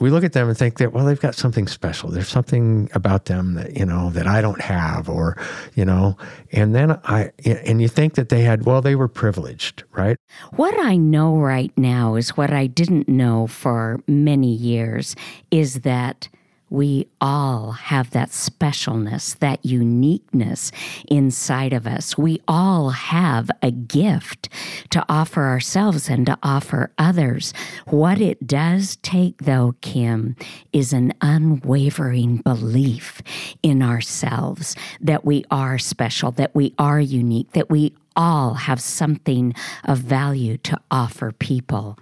We 0.00 0.10
look 0.10 0.24
at 0.24 0.32
them 0.32 0.48
and 0.48 0.56
think 0.56 0.78
that 0.78 0.92
well 0.92 1.04
they've 1.04 1.20
got 1.20 1.34
something 1.34 1.66
special. 1.66 2.10
There's 2.10 2.28
something 2.28 2.88
about 2.94 3.26
them 3.26 3.54
that 3.54 3.76
you 3.76 3.86
know 3.86 4.10
that 4.10 4.26
i 4.26 4.40
don't 4.40 4.60
have 4.60 5.08
or 5.08 5.36
you 5.74 5.84
know 5.84 6.16
and 6.52 6.74
then 6.74 6.92
i 7.04 7.30
and 7.44 7.80
you 7.80 7.88
think 7.88 8.14
that 8.14 8.28
they 8.28 8.42
had 8.42 8.64
well 8.64 8.80
they 8.80 8.96
were 8.96 9.08
privileged 9.08 9.84
right? 9.92 10.16
What 10.52 10.78
i 10.80 10.96
know 10.96 11.36
right 11.36 11.72
now 11.76 12.16
is 12.16 12.36
what 12.36 12.52
i 12.52 12.66
didn't 12.66 13.08
know 13.08 13.46
for 13.46 14.00
many 14.06 14.52
years 14.52 15.16
is 15.50 15.80
that 15.80 16.28
we 16.70 17.06
all 17.20 17.72
have 17.72 18.10
that 18.10 18.30
specialness, 18.30 19.38
that 19.38 19.64
uniqueness 19.64 20.72
inside 21.08 21.72
of 21.72 21.86
us. 21.86 22.18
We 22.18 22.40
all 22.48 22.90
have 22.90 23.50
a 23.62 23.70
gift 23.70 24.48
to 24.90 25.04
offer 25.08 25.44
ourselves 25.44 26.08
and 26.08 26.26
to 26.26 26.38
offer 26.42 26.92
others. 26.98 27.52
What 27.86 28.20
it 28.20 28.46
does 28.46 28.96
take, 28.96 29.42
though, 29.42 29.74
Kim, 29.82 30.36
is 30.72 30.92
an 30.92 31.12
unwavering 31.20 32.38
belief 32.38 33.22
in 33.62 33.82
ourselves 33.82 34.74
that 35.00 35.24
we 35.24 35.44
are 35.50 35.78
special, 35.78 36.30
that 36.32 36.54
we 36.54 36.74
are 36.78 37.00
unique, 37.00 37.52
that 37.52 37.70
we 37.70 37.94
all 38.16 38.54
have 38.54 38.80
something 38.80 39.54
of 39.84 39.98
value 39.98 40.56
to 40.58 40.78
offer 40.90 41.32
people. 41.32 41.98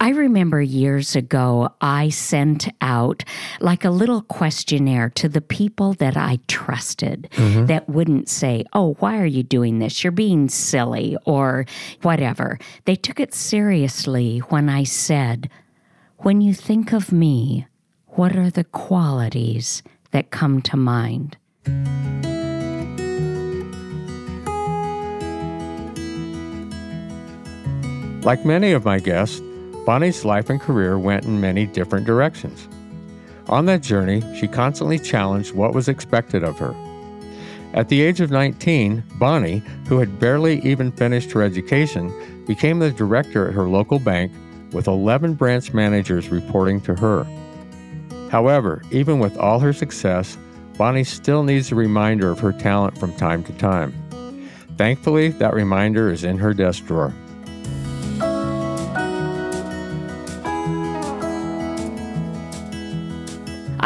I 0.00 0.10
remember 0.10 0.60
years 0.60 1.16
ago, 1.16 1.70
I 1.80 2.08
sent 2.10 2.68
out 2.80 3.24
like 3.60 3.84
a 3.84 3.90
little 3.90 4.22
questionnaire 4.22 5.10
to 5.10 5.28
the 5.28 5.40
people 5.40 5.94
that 5.94 6.16
I 6.16 6.38
trusted 6.48 7.28
mm-hmm. 7.32 7.66
that 7.66 7.88
wouldn't 7.88 8.28
say, 8.28 8.64
Oh, 8.72 8.94
why 9.00 9.18
are 9.18 9.26
you 9.26 9.42
doing 9.42 9.78
this? 9.78 10.02
You're 10.04 10.10
being 10.12 10.48
silly 10.48 11.16
or 11.24 11.66
whatever. 12.02 12.58
They 12.84 12.96
took 12.96 13.20
it 13.20 13.34
seriously 13.34 14.38
when 14.48 14.68
I 14.68 14.84
said, 14.84 15.50
When 16.18 16.40
you 16.40 16.54
think 16.54 16.92
of 16.92 17.12
me, 17.12 17.66
what 18.06 18.36
are 18.36 18.50
the 18.50 18.64
qualities 18.64 19.82
that 20.10 20.30
come 20.30 20.60
to 20.62 20.76
mind? 20.76 21.36
Like 28.22 28.44
many 28.44 28.72
of 28.72 28.84
my 28.84 28.98
guests, 28.98 29.40
Bonnie's 29.86 30.24
life 30.24 30.50
and 30.50 30.60
career 30.60 30.98
went 30.98 31.24
in 31.24 31.40
many 31.40 31.66
different 31.66 32.04
directions. 32.04 32.68
On 33.48 33.64
that 33.66 33.80
journey, 33.80 34.22
she 34.38 34.46
constantly 34.46 34.98
challenged 34.98 35.54
what 35.54 35.72
was 35.72 35.88
expected 35.88 36.42
of 36.42 36.58
her. 36.58 36.74
At 37.74 37.88
the 37.88 38.02
age 38.02 38.20
of 38.20 38.30
19, 38.30 39.04
Bonnie, 39.14 39.62
who 39.86 39.98
had 39.98 40.18
barely 40.18 40.60
even 40.60 40.90
finished 40.92 41.30
her 41.32 41.42
education, 41.42 42.44
became 42.46 42.80
the 42.80 42.90
director 42.90 43.48
at 43.48 43.54
her 43.54 43.68
local 43.68 43.98
bank 43.98 44.32
with 44.72 44.88
11 44.88 45.34
branch 45.34 45.72
managers 45.72 46.28
reporting 46.28 46.80
to 46.82 46.94
her. 46.96 47.26
However, 48.30 48.82
even 48.90 49.20
with 49.20 49.36
all 49.38 49.60
her 49.60 49.72
success, 49.72 50.36
Bonnie 50.76 51.04
still 51.04 51.42
needs 51.44 51.72
a 51.72 51.76
reminder 51.76 52.30
of 52.30 52.40
her 52.40 52.52
talent 52.52 52.98
from 52.98 53.14
time 53.14 53.42
to 53.44 53.52
time. 53.54 53.94
Thankfully, 54.76 55.28
that 55.28 55.54
reminder 55.54 56.10
is 56.10 56.24
in 56.24 56.38
her 56.38 56.52
desk 56.52 56.84
drawer. 56.84 57.14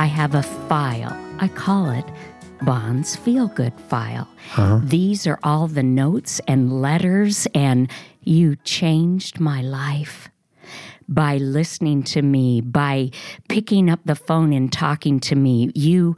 I 0.02 0.06
have 0.06 0.35
a 0.35 0.42
file. 0.42 1.16
I 1.38 1.47
call 1.47 1.88
it 1.90 2.04
Bond's 2.62 3.14
Feel 3.14 3.47
Good 3.47 3.73
File. 3.82 4.26
Uh-huh. 4.56 4.80
These 4.82 5.28
are 5.28 5.38
all 5.44 5.68
the 5.68 5.85
notes 5.85 6.40
and 6.49 6.82
letters, 6.82 7.47
and 7.54 7.88
you 8.25 8.56
changed 8.64 9.38
my 9.38 9.62
life 9.62 10.28
by 11.09 11.37
listening 11.37 12.02
to 12.02 12.21
me, 12.21 12.61
by 12.61 13.12
picking 13.49 13.88
up 13.88 14.00
the 14.04 14.16
phone 14.16 14.52
and 14.52 14.73
talking 14.73 15.21
to 15.21 15.37
me. 15.37 15.71
You, 15.76 16.16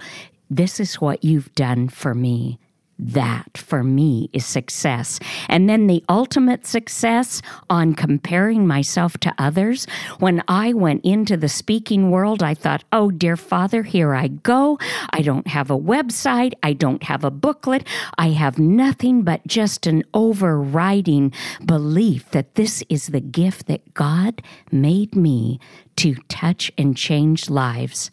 this 0.49 0.81
is 0.81 0.95
what 0.95 1.23
you've 1.23 1.55
done 1.55 1.91
for 1.91 2.15
me. 2.15 2.59
That 2.99 3.59
for 3.59 3.83
me 3.83 4.31
is 4.33 4.47
success. 4.47 5.19
And 5.49 5.69
then 5.69 5.89
the 5.89 6.05
ultimate 6.09 6.65
success 6.65 7.43
on 7.69 7.95
comparing 7.95 8.67
myself 8.67 9.19
to 9.19 9.35
others. 9.37 9.87
When 10.21 10.43
I 10.47 10.73
went 10.73 11.05
into 11.05 11.37
the 11.37 11.49
speaking 11.49 12.13
world, 12.13 12.43
I 12.43 12.55
thought, 12.55 12.85
oh, 12.93 13.11
dear 13.11 13.37
Father, 13.37 13.83
here 13.83 14.15
I 14.15 14.29
go. 14.29 14.79
I 15.11 15.23
don't 15.23 15.49
have 15.49 15.71
a 15.71 15.79
website. 15.79 16.53
I 16.63 16.73
don't 16.73 17.03
have 17.03 17.25
a 17.25 17.33
booklet. 17.33 17.85
I 18.17 18.29
have 18.29 18.59
nothing 18.61 19.23
but 19.23 19.45
just 19.47 19.87
an 19.89 20.05
overriding 20.15 21.33
belief 21.67 22.31
that 22.31 22.55
this 22.55 22.85
is 22.89 23.09
the 23.09 23.21
gift 23.21 23.67
that 23.67 23.95
God 23.95 24.41
made 24.71 25.17
me 25.17 25.59
to 25.97 26.15
touch 26.29 26.71
and 26.79 26.97
change 26.97 27.51
lives. 27.51 28.13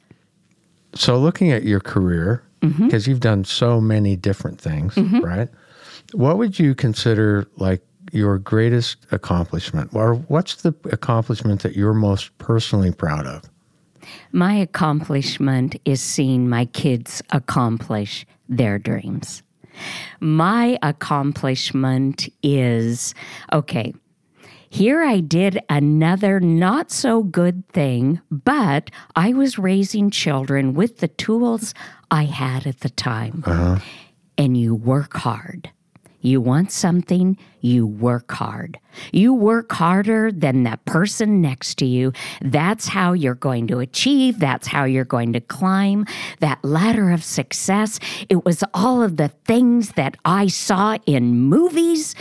So, 0.93 1.17
looking 1.17 1.51
at 1.51 1.63
your 1.63 1.79
career, 1.79 2.43
because 2.61 3.03
mm-hmm. 3.03 3.09
you've 3.09 3.19
done 3.19 3.43
so 3.43 3.81
many 3.81 4.15
different 4.15 4.61
things, 4.61 4.95
mm-hmm. 4.95 5.19
right? 5.19 5.49
What 6.13 6.37
would 6.37 6.59
you 6.59 6.75
consider 6.75 7.47
like 7.57 7.81
your 8.11 8.37
greatest 8.37 8.97
accomplishment, 9.11 9.89
or 9.93 10.15
what's 10.15 10.55
the 10.55 10.73
accomplishment 10.85 11.61
that 11.63 11.75
you're 11.75 11.93
most 11.93 12.37
personally 12.37 12.91
proud 12.91 13.25
of? 13.25 13.43
My 14.31 14.53
accomplishment 14.53 15.75
is 15.85 16.01
seeing 16.01 16.49
my 16.49 16.65
kids 16.65 17.21
accomplish 17.31 18.25
their 18.49 18.77
dreams. 18.79 19.43
My 20.19 20.77
accomplishment 20.81 22.27
is 22.43 23.15
okay, 23.53 23.93
here 24.71 25.01
I 25.01 25.19
did 25.19 25.59
another 25.69 26.39
not 26.39 26.91
so 26.91 27.23
good 27.23 27.67
thing, 27.73 28.21
but 28.31 28.89
I 29.17 29.33
was 29.33 29.59
raising 29.59 30.09
children 30.09 30.73
with 30.73 30.99
the 30.99 31.09
tools 31.09 31.73
I 32.09 32.23
had 32.23 32.65
at 32.65 32.79
the 32.79 32.89
time. 32.89 33.43
Uh-huh. 33.45 33.79
And 34.37 34.55
you 34.55 34.73
work 34.73 35.17
hard. 35.17 35.69
You 36.21 36.39
want 36.39 36.71
something, 36.71 37.37
you 37.59 37.85
work 37.85 38.31
hard. 38.31 38.79
You 39.11 39.33
work 39.33 39.73
harder 39.73 40.31
than 40.31 40.63
the 40.63 40.79
person 40.85 41.41
next 41.41 41.75
to 41.79 41.85
you. 41.85 42.13
That's 42.41 42.87
how 42.87 43.11
you're 43.11 43.35
going 43.35 43.67
to 43.67 43.79
achieve. 43.79 44.39
That's 44.39 44.67
how 44.67 44.85
you're 44.85 45.03
going 45.03 45.33
to 45.33 45.41
climb 45.41 46.05
that 46.39 46.63
ladder 46.63 47.11
of 47.11 47.25
success. 47.25 47.99
It 48.29 48.45
was 48.45 48.63
all 48.73 49.03
of 49.03 49.17
the 49.17 49.29
things 49.45 49.91
that 49.93 50.15
I 50.23 50.47
saw 50.47 50.97
in 51.05 51.41
movies, 51.41 52.15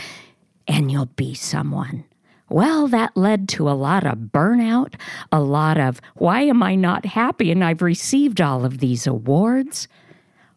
and 0.67 0.91
you'll 0.91 1.05
be 1.05 1.33
someone. 1.33 2.03
Well, 2.51 2.89
that 2.89 3.15
led 3.15 3.47
to 3.49 3.69
a 3.69 3.71
lot 3.71 4.05
of 4.05 4.17
burnout, 4.33 4.95
a 5.31 5.39
lot 5.39 5.77
of, 5.77 6.01
why 6.15 6.41
am 6.41 6.61
I 6.61 6.75
not 6.75 7.05
happy 7.05 7.49
and 7.49 7.63
I've 7.63 7.81
received 7.81 8.41
all 8.41 8.65
of 8.65 8.79
these 8.79 9.07
awards? 9.07 9.87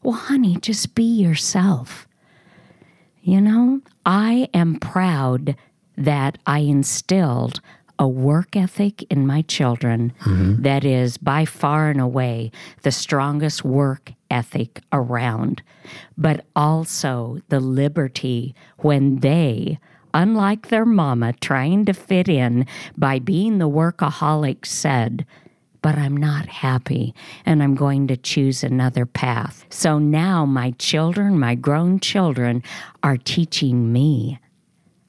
Well, 0.03 0.15
honey, 0.15 0.57
just 0.57 0.97
be 0.97 1.05
yourself. 1.05 2.09
You 3.23 3.41
know, 3.41 3.81
I 4.05 4.49
am 4.53 4.81
proud 4.81 5.55
that 5.97 6.37
I 6.47 6.59
instilled 6.59 7.61
a 7.97 8.09
work 8.09 8.57
ethic 8.57 9.05
in 9.05 9.25
my 9.25 9.43
children 9.43 10.13
mm-hmm. 10.25 10.63
that 10.63 10.85
is 10.85 11.17
by 11.17 11.45
far 11.45 11.91
and 11.91 12.01
away 12.01 12.51
the 12.83 12.91
strongest 12.91 13.65
work 13.65 14.13
ethic 14.33 14.81
around, 14.93 15.63
but 16.19 16.45
also 16.57 17.39
the 17.51 17.61
liberty 17.61 18.53
when 18.79 19.21
they 19.21 19.79
unlike 20.15 20.69
their 20.69 20.87
mama 20.87 21.35
trying 21.35 21.85
to 21.85 21.93
fit 21.93 22.29
in 22.29 22.67
by 22.97 23.19
being 23.19 23.59
the 23.59 23.69
workaholic, 23.69 24.65
said, 24.65 25.27
but 25.83 25.99
I'm 25.99 26.17
not 26.17 26.47
happy 26.47 27.15
and 27.45 27.63
I'm 27.63 27.75
going 27.75 28.07
to 28.07 28.17
choose 28.17 28.65
another 28.65 29.05
path. 29.05 29.67
So 29.69 29.99
now 29.99 30.47
my 30.47 30.71
children, 30.79 31.39
my 31.39 31.55
grown 31.55 32.01
children, 32.01 32.63
are 33.03 33.19
teaching 33.19 33.93
me 33.93 34.39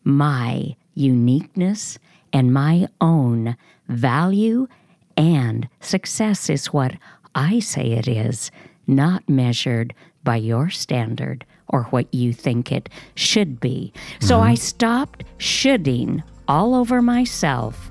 my 0.03 0.75
uniqueness 0.93 1.97
and 2.33 2.53
my 2.53 2.89
own 3.00 3.55
value 3.88 4.67
and 5.15 5.69
success 5.79 6.50
is 6.50 6.74
what 6.74 6.93
I 7.33 7.59
say 7.59 7.93
it 7.93 8.07
is, 8.07 8.51
not 8.85 9.29
measured 9.29 9.93
by 10.25 10.38
your 10.38 10.69
standard 10.69 11.45
or 11.67 11.84
what 11.86 12.13
you 12.13 12.34
think 12.34 12.72
it 12.72 12.89
should 13.15 13.60
be. 13.60 13.91
So 14.19 14.36
mm-hmm. 14.36 14.50
I 14.50 14.55
stopped 14.55 15.24
shoulding 15.38 16.24
all 16.48 16.75
over 16.75 17.01
myself, 17.01 17.89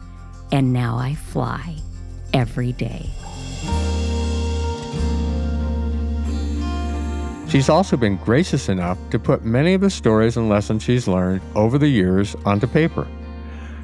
and 0.53 0.73
now 0.73 0.97
I 0.97 1.15
fly 1.15 1.77
every 2.33 2.73
day. 2.73 3.11
She's 7.49 7.69
also 7.69 7.97
been 7.97 8.17
gracious 8.17 8.69
enough 8.69 8.99
to 9.11 9.19
put 9.19 9.45
many 9.45 9.75
of 9.75 9.81
the 9.81 9.91
stories 9.91 10.37
and 10.37 10.49
lessons 10.49 10.83
she's 10.83 11.07
learned 11.07 11.41
over 11.55 11.79
the 11.79 11.87
years 11.87 12.35
onto 12.45 12.67
paper. 12.67 13.07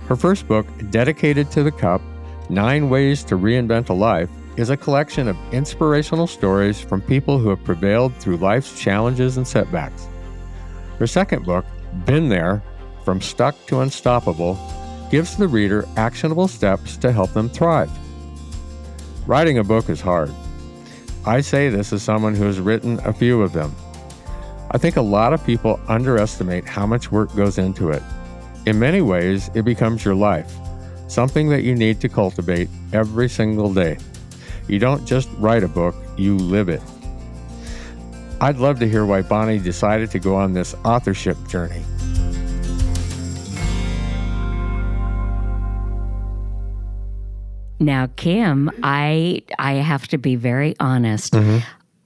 Her 0.07 0.17
first 0.17 0.49
book, 0.49 0.67
dedicated 0.91 1.53
to 1.53 1.63
the 1.63 1.71
cup 1.71 2.03
Nine 2.49 2.91
Ways 2.91 3.23
to 3.25 3.37
Reinvent 3.37 3.89
a 3.89 3.93
Life, 3.93 4.29
is 4.57 4.71
a 4.71 4.77
collection 4.77 5.29
of 5.29 5.37
inspirational 5.53 6.27
stories 6.27 6.81
from 6.81 7.01
people 7.01 7.39
who 7.39 7.49
have 7.49 7.63
prevailed 7.65 8.15
through 8.17 8.37
life's 8.37 8.79
challenges 8.79 9.37
and 9.37 9.47
setbacks. 9.47 10.09
Her 10.99 11.07
second 11.07 11.45
book, 11.45 11.65
Been 12.05 12.29
There 12.29 12.63
From 13.05 13.21
Stuck 13.21 13.55
to 13.67 13.81
Unstoppable, 13.81 14.59
gives 15.11 15.37
the 15.37 15.49
reader 15.49 15.87
actionable 15.97 16.49
steps 16.49 16.97
to 16.99 17.13
help 17.13 17.33
them 17.33 17.49
thrive. 17.49 17.91
Writing 19.27 19.59
a 19.59 19.65
book 19.65 19.89
is 19.89 20.01
hard. 20.01 20.31
I 21.25 21.41
say 21.41 21.69
this 21.69 21.93
as 21.93 22.03
someone 22.03 22.35
who 22.35 22.45
has 22.45 22.61
written 22.61 22.99
a 23.05 23.13
few 23.13 23.43
of 23.43 23.53
them. 23.53 23.75
I 24.71 24.79
think 24.79 24.97
a 24.97 25.03
lot 25.03 25.33
of 25.33 25.45
people 25.45 25.81
underestimate 25.89 26.67
how 26.67 26.87
much 26.87 27.11
work 27.11 27.35
goes 27.35 27.59
into 27.59 27.91
it. 27.91 28.03
In 28.67 28.79
many 28.79 29.03
ways, 29.03 29.51
it 29.55 29.65
becomes 29.65 30.05
your 30.05 30.15
life, 30.15 30.53
something 31.09 31.49
that 31.49 31.63
you 31.63 31.75
need 31.75 32.01
to 32.01 32.09
cultivate 32.09 32.69
every 32.93 33.29
single 33.29 33.73
day. 33.73 33.99
You 34.69 34.79
don't 34.79 35.05
just 35.07 35.29
write 35.39 35.63
a 35.63 35.69
book, 35.69 35.95
you 36.17 36.37
live 36.37 36.69
it. 36.69 36.83
I'd 38.41 38.57
love 38.57 38.79
to 38.81 38.89
hear 38.89 39.05
why 39.05 39.23
Bonnie 39.23 39.59
decided 39.59 40.11
to 40.13 40.19
go 40.19 40.35
on 40.35 40.55
this 40.55 40.75
authorship 40.85 41.37
journey. 41.49 41.83
Now, 47.79 48.09
Kim, 48.17 48.71
I 48.83 49.43
I 49.59 49.75
have 49.75 50.07
to 50.09 50.19
be 50.19 50.37
very 50.37 50.75
honest. 50.79 51.33
Mm-hmm. 51.33 51.59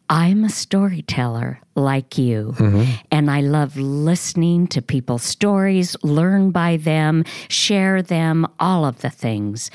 I'm 0.08 0.44
a 0.44 0.50
storyteller 0.50 1.60
like 1.74 2.18
you, 2.18 2.54
mm-hmm. 2.56 2.92
and 3.10 3.30
I 3.30 3.40
love 3.40 3.76
listening 3.76 4.66
to 4.68 4.82
people's 4.82 5.22
stories, 5.22 5.96
learn 6.02 6.50
by 6.50 6.76
them, 6.76 7.24
share 7.48 8.02
them, 8.02 8.46
all 8.60 8.84
of 8.84 9.00
the 9.00 9.10
things. 9.10 9.70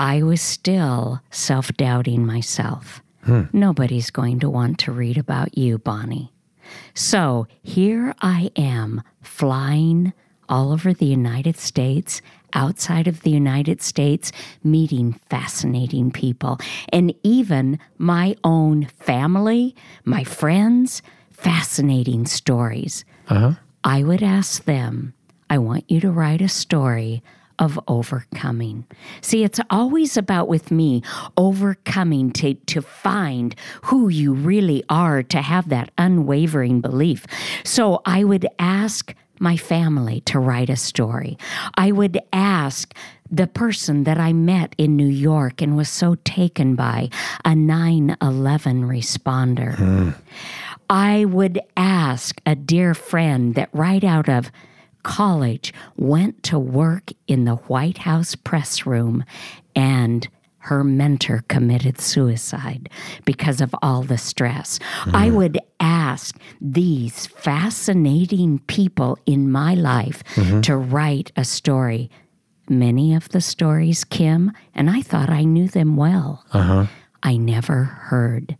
I 0.00 0.22
was 0.22 0.40
still 0.40 1.20
self 1.30 1.68
doubting 1.74 2.24
myself. 2.24 3.02
Hmm. 3.24 3.42
Nobody's 3.52 4.10
going 4.10 4.40
to 4.40 4.48
want 4.48 4.78
to 4.78 4.92
read 4.92 5.18
about 5.18 5.58
you, 5.58 5.76
Bonnie. 5.76 6.32
So 6.94 7.46
here 7.62 8.14
I 8.22 8.50
am 8.56 9.02
flying 9.20 10.14
all 10.48 10.72
over 10.72 10.94
the 10.94 11.04
United 11.04 11.58
States, 11.58 12.22
outside 12.54 13.08
of 13.08 13.20
the 13.20 13.30
United 13.30 13.82
States, 13.82 14.32
meeting 14.64 15.20
fascinating 15.28 16.10
people, 16.10 16.58
and 16.88 17.14
even 17.22 17.78
my 17.98 18.36
own 18.42 18.86
family, 19.00 19.76
my 20.06 20.24
friends, 20.24 21.02
fascinating 21.30 22.24
stories. 22.24 23.04
Uh-huh. 23.28 23.52
I 23.84 24.02
would 24.02 24.22
ask 24.22 24.64
them, 24.64 25.12
I 25.50 25.58
want 25.58 25.90
you 25.90 26.00
to 26.00 26.10
write 26.10 26.40
a 26.40 26.48
story 26.48 27.22
of 27.60 27.78
overcoming. 27.86 28.86
See, 29.20 29.44
it's 29.44 29.60
always 29.70 30.16
about 30.16 30.48
with 30.48 30.70
me 30.70 31.02
overcoming 31.36 32.32
to, 32.32 32.54
to 32.54 32.82
find 32.82 33.54
who 33.84 34.08
you 34.08 34.32
really 34.32 34.82
are, 34.88 35.22
to 35.24 35.42
have 35.42 35.68
that 35.68 35.92
unwavering 35.98 36.80
belief. 36.80 37.26
So 37.62 38.00
I 38.06 38.24
would 38.24 38.46
ask 38.58 39.14
my 39.38 39.56
family 39.56 40.20
to 40.22 40.38
write 40.38 40.70
a 40.70 40.76
story. 40.76 41.38
I 41.74 41.92
would 41.92 42.18
ask 42.32 42.94
the 43.30 43.46
person 43.46 44.04
that 44.04 44.18
I 44.18 44.32
met 44.32 44.74
in 44.76 44.96
New 44.96 45.06
York 45.06 45.62
and 45.62 45.76
was 45.76 45.88
so 45.88 46.16
taken 46.24 46.74
by, 46.74 47.10
a 47.44 47.54
9 47.54 48.16
11 48.20 48.82
responder. 48.82 49.76
Hmm. 49.76 50.10
I 50.88 51.24
would 51.24 51.60
ask 51.76 52.40
a 52.44 52.56
dear 52.56 52.94
friend 52.94 53.54
that 53.54 53.68
right 53.72 54.02
out 54.02 54.28
of 54.28 54.50
college 55.02 55.72
went 55.96 56.42
to 56.44 56.58
work 56.58 57.12
in 57.26 57.44
the 57.44 57.56
White 57.56 57.98
House 57.98 58.34
press 58.34 58.86
room 58.86 59.24
and 59.74 60.28
her 60.60 60.84
mentor 60.84 61.42
committed 61.48 62.00
suicide 62.00 62.88
because 63.24 63.60
of 63.60 63.74
all 63.82 64.02
the 64.02 64.18
stress. 64.18 64.78
Mm. 65.04 65.14
I 65.14 65.30
would 65.30 65.58
ask 65.80 66.38
these 66.60 67.26
fascinating 67.26 68.58
people 68.66 69.18
in 69.24 69.50
my 69.50 69.74
life 69.74 70.22
mm-hmm. 70.34 70.60
to 70.62 70.76
write 70.76 71.32
a 71.36 71.44
story. 71.44 72.10
Many 72.68 73.14
of 73.14 73.30
the 73.30 73.40
stories, 73.40 74.04
Kim, 74.04 74.52
and 74.74 74.90
I 74.90 75.00
thought 75.00 75.30
I 75.30 75.44
knew 75.44 75.66
them 75.66 75.96
well. 75.96 76.44
Uh-huh. 76.52 76.86
I 77.22 77.36
never 77.36 77.84
heard. 77.84 78.56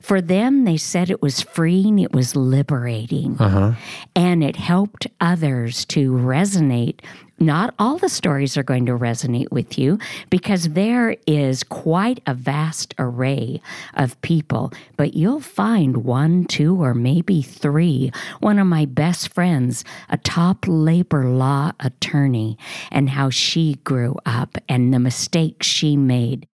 For 0.00 0.20
them, 0.20 0.64
they 0.64 0.76
said 0.76 1.10
it 1.10 1.22
was 1.22 1.40
freeing, 1.40 1.98
it 1.98 2.12
was 2.12 2.36
liberating, 2.36 3.36
uh-huh. 3.38 3.72
and 4.14 4.42
it 4.42 4.56
helped 4.56 5.06
others 5.20 5.84
to 5.86 6.12
resonate. 6.12 7.00
Not 7.42 7.74
all 7.76 7.98
the 7.98 8.08
stories 8.08 8.56
are 8.56 8.62
going 8.62 8.86
to 8.86 8.96
resonate 8.96 9.50
with 9.50 9.76
you 9.76 9.98
because 10.30 10.70
there 10.70 11.16
is 11.26 11.64
quite 11.64 12.20
a 12.24 12.34
vast 12.34 12.94
array 13.00 13.60
of 13.94 14.20
people, 14.22 14.72
but 14.96 15.14
you'll 15.14 15.40
find 15.40 16.04
one, 16.04 16.44
two, 16.44 16.80
or 16.80 16.94
maybe 16.94 17.42
three. 17.42 18.12
One 18.38 18.60
of 18.60 18.68
my 18.68 18.84
best 18.84 19.34
friends, 19.34 19.84
a 20.08 20.18
top 20.18 20.66
labor 20.68 21.24
law 21.24 21.72
attorney, 21.80 22.58
and 22.92 23.10
how 23.10 23.30
she 23.30 23.74
grew 23.82 24.14
up 24.24 24.56
and 24.68 24.94
the 24.94 25.00
mistakes 25.00 25.66
she 25.66 25.96
made. 25.96 26.46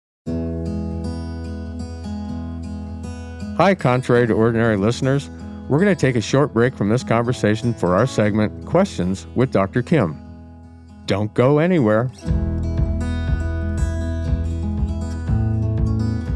Hi, 3.58 3.74
contrary 3.74 4.24
to 4.28 4.34
ordinary 4.34 4.76
listeners. 4.76 5.28
We're 5.68 5.80
going 5.80 5.92
to 5.92 6.00
take 6.00 6.14
a 6.14 6.20
short 6.20 6.54
break 6.54 6.76
from 6.76 6.90
this 6.90 7.02
conversation 7.02 7.74
for 7.74 7.96
our 7.96 8.06
segment, 8.06 8.64
Questions 8.64 9.26
with 9.34 9.50
Dr. 9.50 9.82
Kim. 9.82 10.16
Don't 11.06 11.34
go 11.34 11.58
anywhere. 11.58 12.08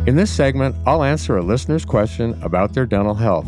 In 0.08 0.16
this 0.16 0.32
segment, 0.32 0.74
I'll 0.84 1.04
answer 1.04 1.36
a 1.36 1.42
listener's 1.42 1.84
question 1.84 2.36
about 2.42 2.74
their 2.74 2.86
dental 2.86 3.14
health. 3.14 3.46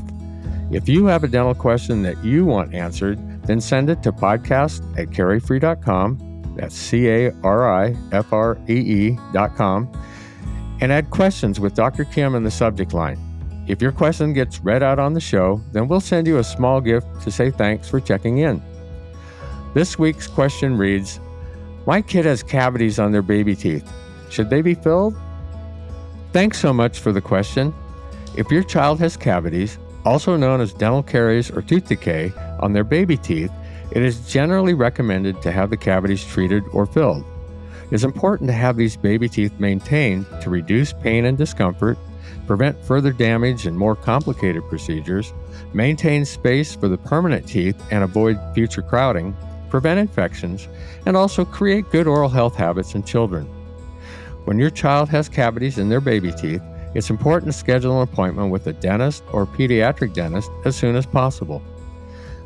If 0.71 0.89
you 0.89 1.07
have 1.07 1.25
a 1.25 1.29
dental 1.29 1.53
question 1.53 2.03
that 2.03 2.25
you 2.25 2.45
want 2.45 2.75
answered, 2.75 3.19
then 3.43 3.61
send 3.61 3.91
it 3.91 4.05
to 4.05 4.13
podcast 4.13 4.85
at 4.97 5.11
carifree.com. 5.11 6.55
That's 6.57 6.77
C 6.77 7.09
A 7.09 7.33
R 7.43 7.69
I 7.69 7.97
F 8.13 8.33
R 8.33 8.57
E 8.69 8.75
E.com. 8.75 9.91
And 10.81 10.93
add 10.93 11.11
questions 11.11 11.59
with 11.59 11.75
Dr. 11.75 12.05
Kim 12.05 12.37
in 12.37 12.45
the 12.45 12.53
subject 12.53 12.95
line. 12.95 13.34
If 13.66 13.81
your 13.81 13.92
question 13.92 14.35
gets 14.35 14.61
read 14.61 14.83
out 14.83 14.98
on 14.98 15.14
the 15.14 15.20
show, 15.20 15.62
then 15.72 15.88
we'll 15.88 16.00
send 16.00 16.27
you 16.27 16.38
a 16.38 16.44
small 16.44 16.83
gift 16.83 17.07
to 17.22 17.31
say 17.31 17.50
thanks 17.50 17.88
for 17.88 17.98
checking 17.98 18.38
in. 18.38 18.62
This 19.72 19.98
week's 19.98 20.27
question 20.27 20.77
reads 20.77 21.18
My 21.87 22.03
kid 22.03 22.27
has 22.27 22.42
cavities 22.42 22.98
on 22.98 23.11
their 23.11 23.22
baby 23.22 23.57
teeth. 23.57 23.90
Should 24.29 24.50
they 24.50 24.61
be 24.61 24.74
filled? 24.74 25.16
Thanks 26.33 26.59
so 26.59 26.72
much 26.72 26.98
for 26.98 27.11
the 27.11 27.22
question. 27.22 27.72
If 28.37 28.50
your 28.50 28.64
child 28.64 28.98
has 29.00 29.16
cavities, 29.16 29.79
also 30.05 30.37
known 30.37 30.61
as 30.61 30.74
dental 30.74 31.03
caries 31.03 31.50
or 31.50 31.62
tooth 31.62 31.88
decay, 31.88 32.33
on 32.61 32.72
their 32.72 32.85
baby 32.85 33.16
teeth, 33.16 33.53
it 33.92 34.03
is 34.03 34.29
generally 34.29 34.74
recommended 34.74 35.40
to 35.40 35.53
have 35.53 35.70
the 35.70 35.77
cavities 35.77 36.24
treated 36.24 36.64
or 36.72 36.85
filled. 36.85 37.24
It 37.90 37.94
is 37.94 38.05
important 38.05 38.48
to 38.48 38.55
have 38.55 38.77
these 38.77 38.96
baby 38.96 39.29
teeth 39.29 39.59
maintained 39.59 40.27
to 40.42 40.50
reduce 40.50 40.92
pain 40.92 41.24
and 41.24 41.38
discomfort, 41.38 41.96
prevent 42.47 42.83
further 42.85 43.13
damage 43.13 43.67
and 43.67 43.77
more 43.77 43.97
complicated 43.97 44.63
procedures, 44.69 45.33
maintain 45.73 46.25
space 46.25 46.75
for 46.75 46.89
the 46.89 46.99
permanent 46.99 47.47
teeth 47.47 47.81
and 47.91 48.05
avoid 48.05 48.39
future 48.55 48.83
crowding, 48.83 49.37
prevent 49.71 49.99
infections, 49.99 50.69
and 51.07 51.17
also 51.17 51.45
create 51.45 51.91
good 51.91 52.07
oral 52.07 52.29
health 52.29 52.55
habits 52.55 52.95
in 52.95 53.03
children. 53.03 53.45
When 54.45 54.59
your 54.59 54.71
child 54.71 55.09
has 55.09 55.29
cavities 55.29 55.79
in 55.79 55.89
their 55.89 56.01
baby 56.01 56.31
teeth, 56.31 56.63
it's 56.95 57.11
important 57.11 57.51
to 57.51 57.59
schedule 57.59 58.01
an 58.01 58.09
appointment 58.09 58.51
with 58.51 58.67
a 58.67 58.73
dentist 58.73 59.25
or 59.33 59.47
pediatric 59.47 60.13
dentist 60.15 60.51
as 60.65 60.77
soon 60.77 60.95
as 60.97 61.07
possible. 61.07 61.63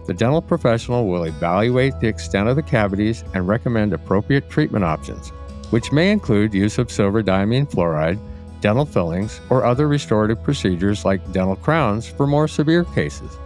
The 0.06 0.14
dental 0.14 0.40
professional 0.40 1.06
will 1.06 1.24
evaluate 1.24 2.00
the 2.00 2.08
extent 2.08 2.48
of 2.48 2.56
the 2.56 2.62
cavities 2.62 3.24
and 3.34 3.46
recommend 3.46 3.92
appropriate 3.92 4.48
treatment 4.48 4.84
options, 4.84 5.28
which 5.68 5.92
may 5.92 6.10
include 6.10 6.54
use 6.54 6.78
of 6.78 6.90
silver 6.90 7.22
diamine 7.22 7.70
fluoride, 7.70 8.18
dental 8.60 8.84
fillings, 8.84 9.40
or 9.50 9.64
other 9.64 9.88
restorative 9.88 10.42
procedures 10.42 11.04
like 11.04 11.32
dental 11.32 11.56
crowns 11.56 12.08
for 12.08 12.26
more 12.26 12.48
severe 12.48 12.84
cases. 12.84 13.36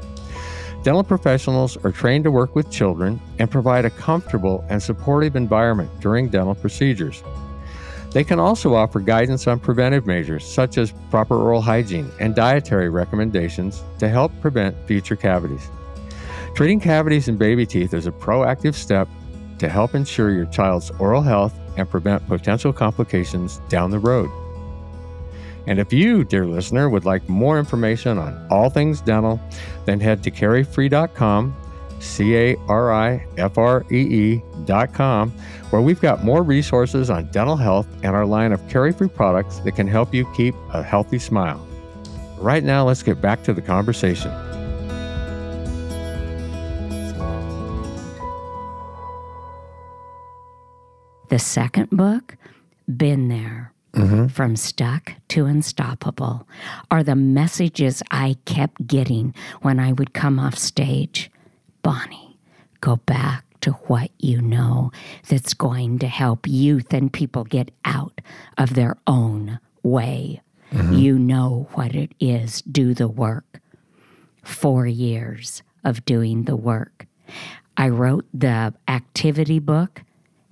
Dental 0.83 1.05
professionals 1.05 1.77
are 1.85 1.93
trained 1.93 2.25
to 2.25 2.31
work 2.31 2.57
with 2.57 2.71
children 2.71 3.21
and 3.39 3.51
provide 3.51 3.85
a 3.85 3.91
comfortable 3.91 4.65
and 4.69 4.83
supportive 4.83 5.37
environment 5.37 5.91
during 6.01 6.29
dental 6.29 6.57
procedures. 6.57 7.23
They 8.11 8.25
can 8.25 8.41
also 8.41 8.75
offer 8.75 9.01
guidance 9.01 9.47
on 9.47 9.61
preventive 9.61 10.07
measures 10.07 10.45
such 10.45 10.77
as 10.77 10.93
proper 11.11 11.37
oral 11.37 11.63
hygiene 11.63 12.11
and 12.21 12.35
dietary 12.35 12.91
recommendations 12.91 13.83
to 14.01 14.09
help 14.09 14.33
prevent 14.41 14.77
future 14.87 15.17
cavities. 15.17 15.69
Treating 16.55 16.81
cavities 16.81 17.29
in 17.29 17.39
baby 17.39 17.65
teeth 17.65 17.95
is 17.95 18.07
a 18.07 18.13
proactive 18.13 18.75
step 18.75 19.09
to 19.59 19.69
help 19.69 19.95
ensure 19.95 20.31
your 20.31 20.47
child's 20.47 20.91
oral 20.99 21.23
health 21.23 21.55
and 21.77 21.89
prevent 21.89 22.27
potential 22.27 22.73
complications 22.73 23.61
down 23.69 23.91
the 23.91 23.99
road. 23.99 24.29
And 25.67 25.79
if 25.79 25.93
you, 25.93 26.25
dear 26.25 26.47
listener, 26.47 26.89
would 26.89 27.05
like 27.05 27.29
more 27.29 27.59
information 27.59 28.19
on 28.19 28.47
all 28.51 28.69
things 28.69 29.01
dental, 29.01 29.41
then 29.85 30.01
head 30.01 30.23
to 30.25 30.31
carifree.com 30.31 31.55
C 32.03 32.37
A 32.37 32.57
R 32.69 32.93
I 32.93 33.25
F 33.39 33.57
R 33.57 33.87
E 33.91 33.97
E 33.97 34.43
dot 34.65 34.93
com, 34.93 35.31
where 35.71 35.81
we've 35.81 36.01
got 36.01 36.25
more 36.25 36.43
resources 36.43 37.11
on 37.11 37.31
dental 37.31 37.57
health 37.57 37.87
and 38.03 38.17
our 38.17 38.27
line 38.27 38.53
of 38.53 38.61
CariFree 38.63 39.15
products 39.15 39.61
that 39.61 39.73
can 39.73 39.87
help 39.87 40.13
you 40.13 40.31
keep 40.35 40.55
a 40.73 40.83
healthy 40.83 41.19
smile. 41.19 41.65
Right 42.39 42.65
now, 42.65 42.85
let's 42.85 43.03
get 43.03 43.21
back 43.21 43.45
to 43.45 43.53
the 43.53 43.63
conversation. 43.63 44.33
The 51.29 51.39
second 51.39 51.91
book, 51.91 52.37
Been 52.95 53.29
There. 53.29 53.72
Mm-hmm. 53.95 54.29
From 54.29 54.57
stuck 54.57 55.13
to 55.29 55.45
unstoppable 55.45 56.49
are 56.91 57.03
the 57.03 57.15
messages 57.15 58.03
I 58.11 58.37
kept 58.47 58.87
getting 58.87 59.35
when 59.61 59.79
I 59.79 59.93
would 59.93 60.15
come 60.15 60.39
off 60.39 60.57
stage. 60.57 61.31
Bonnie, 61.83 62.39
go 62.81 62.97
back 62.97 63.45
to 63.61 63.73
what 63.73 64.11
you 64.19 64.41
know 64.41 64.93
that's 65.29 65.53
going 65.53 65.99
to 66.01 66.09
help 66.09 66.47
youth 66.47 66.93
and 66.93 67.13
people 67.13 67.45
get 67.45 67.71
out 67.85 68.21
of 68.57 68.75
their 68.75 68.97
own 69.07 69.59
way. 69.83 70.41
Mm-hmm. 70.73 70.95
You 70.95 71.19
know 71.19 71.69
what 71.75 71.95
it 71.95 72.13
is. 72.19 72.63
Do 72.63 72.95
the 72.95 73.09
work. 73.09 73.61
Four 74.43 74.87
years 74.87 75.63
of 75.85 76.05
doing 76.05 76.45
the 76.45 76.57
work. 76.57 77.07
I 77.77 77.89
wrote 77.89 78.27
the 78.35 78.75
activity 78.89 79.59
book 79.59 80.03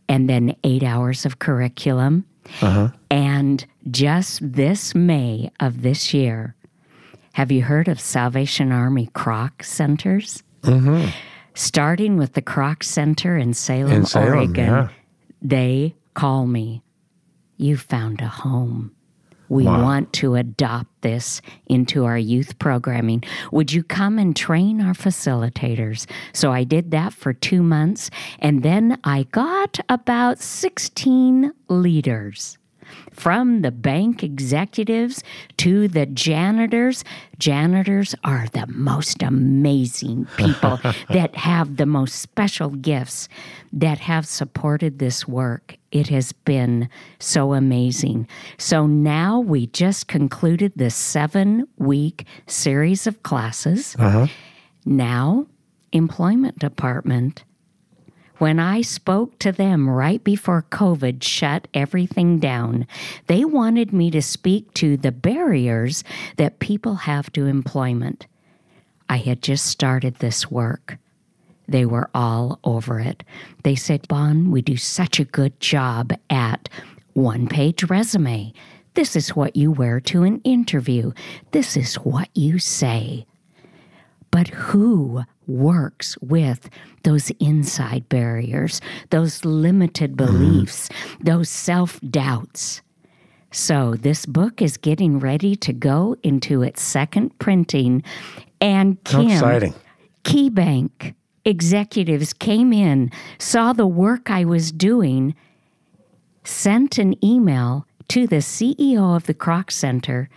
and 0.08 0.28
then 0.28 0.56
eight 0.64 0.82
hours 0.82 1.24
of 1.24 1.38
curriculum. 1.38 2.26
Uh-huh. 2.62 2.88
And 3.10 3.64
just 3.90 4.40
this 4.42 4.94
May 4.94 5.50
of 5.60 5.82
this 5.82 6.12
year, 6.12 6.54
have 7.32 7.52
you 7.52 7.62
heard 7.62 7.88
of 7.88 8.00
Salvation 8.00 8.72
Army 8.72 9.08
Kroc 9.14 9.64
Centers? 9.64 10.42
Mm-hmm. 10.62 11.08
Starting 11.54 12.16
with 12.16 12.34
the 12.34 12.42
Kroc 12.42 12.82
Center 12.82 13.36
in 13.36 13.54
Salem, 13.54 13.92
in 13.92 14.06
Salem 14.06 14.28
Oregon, 14.28 14.66
yeah. 14.66 14.88
they 15.42 15.94
call 16.14 16.46
me. 16.46 16.82
You 17.56 17.76
found 17.76 18.20
a 18.20 18.28
home. 18.28 18.94
We 19.50 19.64
wow. 19.64 19.82
want 19.82 20.12
to 20.14 20.36
adopt 20.36 21.02
this 21.02 21.42
into 21.66 22.06
our 22.06 22.16
youth 22.16 22.58
programming. 22.58 23.24
Would 23.52 23.72
you 23.72 23.82
come 23.82 24.18
and 24.18 24.34
train 24.34 24.80
our 24.80 24.94
facilitators? 24.94 26.06
So 26.32 26.52
I 26.52 26.64
did 26.64 26.92
that 26.92 27.12
for 27.12 27.34
two 27.34 27.62
months, 27.62 28.10
and 28.38 28.62
then 28.62 28.98
I 29.04 29.24
got 29.24 29.78
about 29.88 30.38
16 30.38 31.52
leaders 31.68 32.56
from 33.12 33.62
the 33.62 33.70
bank 33.70 34.22
executives 34.22 35.22
to 35.58 35.88
the 35.88 36.06
janitors. 36.06 37.04
Janitors 37.38 38.14
are 38.24 38.46
the 38.52 38.66
most 38.68 39.22
amazing 39.22 40.26
people 40.36 40.78
that 41.10 41.34
have 41.36 41.76
the 41.76 41.86
most 41.86 42.16
special 42.16 42.70
gifts 42.70 43.28
that 43.72 43.98
have 43.98 44.26
supported 44.26 44.98
this 44.98 45.26
work. 45.26 45.76
It 45.92 46.08
has 46.08 46.32
been 46.32 46.88
so 47.18 47.52
amazing. 47.52 48.28
So 48.58 48.86
now 48.86 49.40
we 49.40 49.66
just 49.68 50.06
concluded 50.06 50.72
the 50.76 50.90
seven 50.90 51.66
week 51.78 52.24
series 52.46 53.06
of 53.06 53.22
classes. 53.22 53.96
Uh-huh. 53.98 54.26
Now, 54.84 55.46
employment 55.92 56.58
department 56.58 57.44
when 58.40 58.58
I 58.58 58.80
spoke 58.80 59.38
to 59.40 59.52
them 59.52 59.88
right 59.88 60.24
before 60.24 60.64
COVID 60.70 61.22
shut 61.22 61.68
everything 61.74 62.38
down, 62.38 62.86
they 63.26 63.44
wanted 63.44 63.92
me 63.92 64.10
to 64.12 64.22
speak 64.22 64.72
to 64.74 64.96
the 64.96 65.12
barriers 65.12 66.02
that 66.38 66.58
people 66.58 66.94
have 66.94 67.30
to 67.34 67.44
employment. 67.44 68.26
I 69.10 69.18
had 69.18 69.42
just 69.42 69.66
started 69.66 70.16
this 70.16 70.50
work. 70.50 70.96
They 71.68 71.84
were 71.84 72.08
all 72.14 72.58
over 72.64 72.98
it. 72.98 73.22
They 73.62 73.74
said, 73.74 74.08
Bon, 74.08 74.50
we 74.50 74.62
do 74.62 74.78
such 74.78 75.20
a 75.20 75.24
good 75.24 75.60
job 75.60 76.10
at 76.30 76.70
one 77.12 77.46
page 77.46 77.84
resume. 77.84 78.54
This 78.94 79.16
is 79.16 79.36
what 79.36 79.54
you 79.54 79.70
wear 79.70 80.00
to 80.00 80.22
an 80.22 80.40
interview. 80.44 81.12
This 81.50 81.76
is 81.76 81.96
what 81.96 82.30
you 82.34 82.58
say. 82.58 83.26
But 84.30 84.48
who 84.48 85.24
works 85.50 86.16
with 86.20 86.70
those 87.02 87.30
inside 87.40 88.08
barriers, 88.08 88.80
those 89.10 89.44
limited 89.44 90.16
mm-hmm. 90.16 90.26
beliefs, 90.26 90.88
mm. 90.88 91.24
those 91.24 91.48
self 91.48 92.00
doubts. 92.00 92.82
So, 93.52 93.94
this 93.94 94.26
book 94.26 94.62
is 94.62 94.76
getting 94.76 95.18
ready 95.18 95.56
to 95.56 95.72
go 95.72 96.16
into 96.22 96.62
its 96.62 96.82
second 96.82 97.36
printing. 97.40 98.04
And 98.60 99.02
Kim, 99.04 99.74
KeyBank 100.24 101.14
executives 101.44 102.32
came 102.32 102.72
in, 102.72 103.10
saw 103.38 103.72
the 103.72 103.86
work 103.86 104.30
I 104.30 104.44
was 104.44 104.70
doing, 104.70 105.34
sent 106.44 106.98
an 106.98 107.22
email 107.24 107.86
to 108.10 108.26
the 108.26 108.36
CEO 108.36 109.14
of 109.14 109.26
the 109.26 109.34
Kroc 109.34 109.70
Center, 109.70 110.28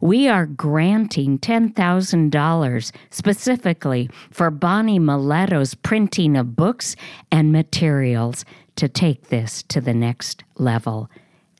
we 0.00 0.28
are 0.28 0.46
granting 0.46 1.40
$10,000 1.40 2.92
specifically 3.10 4.08
for 4.30 4.48
Bonnie 4.48 5.00
Milletto's 5.00 5.74
printing 5.74 6.36
of 6.36 6.54
books 6.54 6.94
and 7.32 7.50
materials 7.50 8.44
to 8.76 8.88
take 8.88 9.28
this 9.28 9.64
to 9.64 9.80
the 9.80 9.92
next 9.92 10.44
level. 10.56 11.10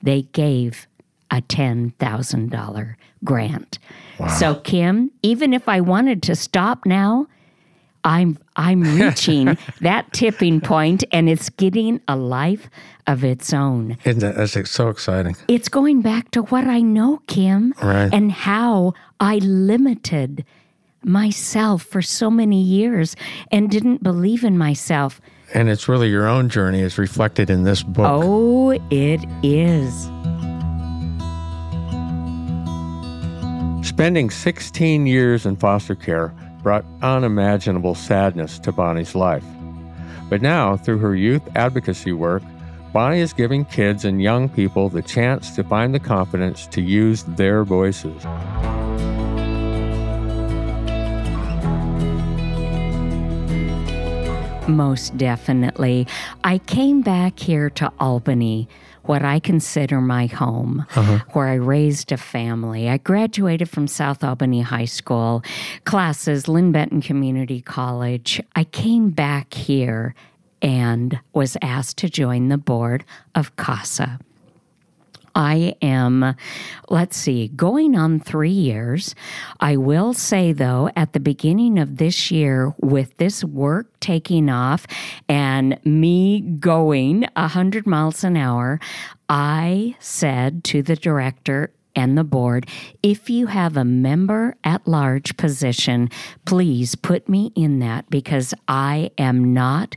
They 0.05 0.22
gave 0.22 0.87
a 1.33 1.42
$10,000 1.42 2.94
grant. 3.24 3.79
Wow. 4.20 4.29
So, 4.29 4.55
Kim, 4.55 5.11
even 5.22 5.52
if 5.52 5.68
I 5.68 5.81
wanted 5.81 6.22
to 6.24 6.37
stop 6.37 6.87
now, 6.87 7.26
I'm 8.07 8.38
I'm 8.55 8.83
reaching 8.99 9.59
that 9.83 10.11
tipping 10.12 10.61
point 10.61 11.03
and 11.12 11.29
it's 11.29 11.51
getting 11.51 12.01
a 12.09 12.16
life 12.16 12.71
of 13.09 13.25
its 13.25 13.53
own. 13.53 13.99
Isn't 14.05 14.21
that, 14.21 14.37
that's 14.37 14.71
so 14.71 14.88
exciting. 14.88 15.37
It's 15.49 15.69
going 15.69 16.01
back 16.03 16.31
to 16.31 16.42
what 16.42 16.64
I 16.66 16.81
know, 16.81 17.21
Kim, 17.27 17.75
Right. 17.83 18.09
and 18.12 18.31
how 18.33 18.95
I 19.21 19.38
limited 19.38 20.45
myself 21.03 21.83
for 21.83 22.01
so 22.01 22.31
many 22.31 22.62
years 22.62 23.16
and 23.53 23.71
didn't 23.71 24.03
believe 24.03 24.45
in 24.45 24.57
myself. 24.57 25.21
And 25.53 25.69
it's 25.69 25.88
really 25.88 26.09
your 26.09 26.27
own 26.29 26.49
journey 26.49 26.81
is 26.83 26.99
reflected 26.99 27.51
in 27.51 27.64
this 27.64 27.83
book. 27.83 28.07
Oh, 28.09 28.71
it 28.90 29.25
is. 29.42 30.11
Spending 33.87 34.31
16 34.31 35.07
years 35.07 35.47
in 35.47 35.57
foster 35.57 35.95
care 35.95 36.35
brought 36.66 36.85
unimaginable 37.00 37.94
sadness 37.94 38.59
to 38.59 38.72
Bonnie's 38.72 39.14
life. 39.14 39.44
But 40.29 40.42
now, 40.42 40.76
through 40.76 40.98
her 40.98 41.14
youth 41.14 41.42
advocacy 41.55 42.11
work, 42.11 42.42
Bonnie 42.92 43.20
is 43.20 43.33
giving 43.33 43.64
kids 43.66 44.05
and 44.05 44.20
young 44.20 44.48
people 44.48 44.88
the 44.88 45.00
chance 45.00 45.55
to 45.55 45.62
find 45.62 45.94
the 45.94 46.00
confidence 46.00 46.66
to 46.66 46.83
use 46.83 47.22
their 47.22 47.62
voices. 47.62 48.24
Most 54.66 55.16
definitely. 55.16 56.09
I 56.42 56.59
came 56.66 57.00
back 57.00 57.38
here 57.38 57.70
to 57.70 57.92
Albany, 58.00 58.68
what 59.07 59.23
I 59.23 59.38
consider 59.38 60.01
my 60.01 60.27
home, 60.27 60.85
uh-huh. 60.95 61.21
where 61.33 61.49
I 61.49 61.55
raised 61.55 62.12
a 62.12 62.16
family. 62.16 62.88
I 62.88 62.99
graduated 62.99 63.69
from 63.69 63.87
South 63.87 64.23
Albany 64.23 64.61
High 64.61 64.85
School, 64.85 65.42
classes, 65.85 66.49
Linn-Benton 66.49 67.03
Community 67.03 67.61
College. 67.61 68.42
I 68.55 68.64
came 68.64 69.11
back 69.11 69.55
here 69.55 70.14
and 70.62 71.21
was 71.33 71.57
asked 71.62 71.99
to 71.99 72.09
join 72.09 72.49
the 72.49 72.59
board 72.59 73.05
of 73.35 73.55
CASA. 73.57 74.19
I 75.37 75.77
am, 75.83 76.35
let's 76.88 77.16
see, 77.16 77.49
going 77.49 77.94
on 77.94 78.18
three 78.18 78.49
years. 78.49 79.14
I 79.61 79.77
will 79.77 80.14
say, 80.14 80.53
though, 80.53 80.90
at 80.96 81.12
the 81.12 81.20
beginning 81.20 81.79
of 81.79 81.99
this 81.99 82.31
year, 82.31 82.75
with 82.81 83.14
this 83.18 83.44
work 83.44 84.01
taking 84.01 84.49
off 84.49 84.87
and 85.29 85.79
me 85.85 86.40
going 86.40 87.27
100 87.37 87.87
miles 87.87 88.25
an 88.25 88.38
hour, 88.38 88.81
I 89.29 89.94
said 90.01 90.64
to 90.64 90.83
the 90.83 90.96
director, 90.96 91.70
and 91.94 92.16
the 92.16 92.25
board, 92.25 92.68
if 93.03 93.31
you 93.31 93.46
have 93.46 93.77
a 93.77 93.85
member 93.85 94.55
at 94.62 94.87
large 94.87 95.37
position, 95.38 96.11
please 96.44 96.94
put 96.94 97.27
me 97.27 97.53
in 97.55 97.79
that 97.79 98.09
because 98.11 98.53
I 98.68 99.11
am 99.16 99.55
not 99.55 99.96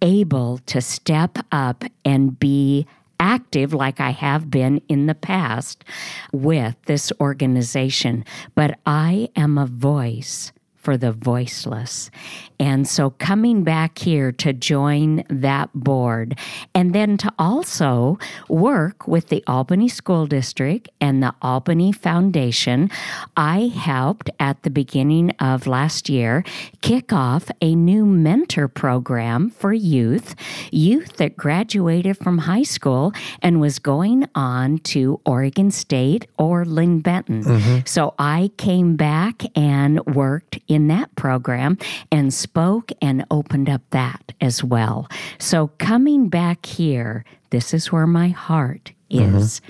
able 0.00 0.58
to 0.66 0.80
step 0.80 1.38
up 1.50 1.84
and 2.04 2.38
be 2.38 2.86
active 3.20 3.72
like 3.72 4.00
I 4.00 4.10
have 4.10 4.50
been 4.50 4.80
in 4.88 5.06
the 5.06 5.14
past 5.14 5.84
with 6.32 6.76
this 6.86 7.12
organization, 7.20 8.24
but 8.54 8.78
I 8.86 9.28
am 9.36 9.58
a 9.58 9.66
voice 9.66 10.52
for 10.86 10.96
the 10.96 11.10
voiceless. 11.10 12.12
And 12.60 12.86
so 12.86 13.10
coming 13.10 13.64
back 13.64 13.98
here 13.98 14.30
to 14.32 14.52
join 14.52 15.24
that 15.28 15.68
board 15.74 16.38
and 16.76 16.94
then 16.94 17.16
to 17.18 17.32
also 17.40 18.20
work 18.48 19.08
with 19.08 19.28
the 19.28 19.42
Albany 19.48 19.88
School 19.88 20.26
District 20.26 20.88
and 21.00 21.20
the 21.22 21.34
Albany 21.42 21.90
Foundation, 21.90 22.88
I 23.36 23.66
helped 23.66 24.30
at 24.38 24.62
the 24.62 24.70
beginning 24.70 25.32
of 25.40 25.66
last 25.66 26.08
year 26.08 26.44
kick 26.82 27.12
off 27.12 27.50
a 27.60 27.74
new 27.74 28.06
mentor 28.06 28.68
program 28.68 29.50
for 29.50 29.72
youth, 29.72 30.36
youth 30.70 31.16
that 31.16 31.36
graduated 31.36 32.16
from 32.16 32.38
high 32.38 32.62
school 32.62 33.12
and 33.42 33.60
was 33.60 33.80
going 33.80 34.28
on 34.36 34.78
to 34.78 35.20
Oregon 35.26 35.72
State 35.72 36.28
or 36.38 36.64
Linn-Benton. 36.64 37.42
Mm-hmm. 37.42 37.78
So 37.86 38.14
I 38.20 38.52
came 38.56 38.94
back 38.94 39.42
and 39.56 39.98
worked 40.06 40.60
in 40.68 40.75
that 40.88 41.14
program 41.16 41.78
and 42.12 42.32
spoke 42.32 42.92
and 43.00 43.24
opened 43.30 43.68
up 43.68 43.82
that 43.90 44.32
as 44.40 44.62
well. 44.62 45.08
So 45.38 45.68
coming 45.78 46.28
back 46.28 46.66
here, 46.66 47.24
this 47.50 47.72
is 47.74 47.90
where 47.90 48.06
my 48.06 48.28
heart 48.28 48.92
mm-hmm. 49.10 49.36
is. 49.36 49.60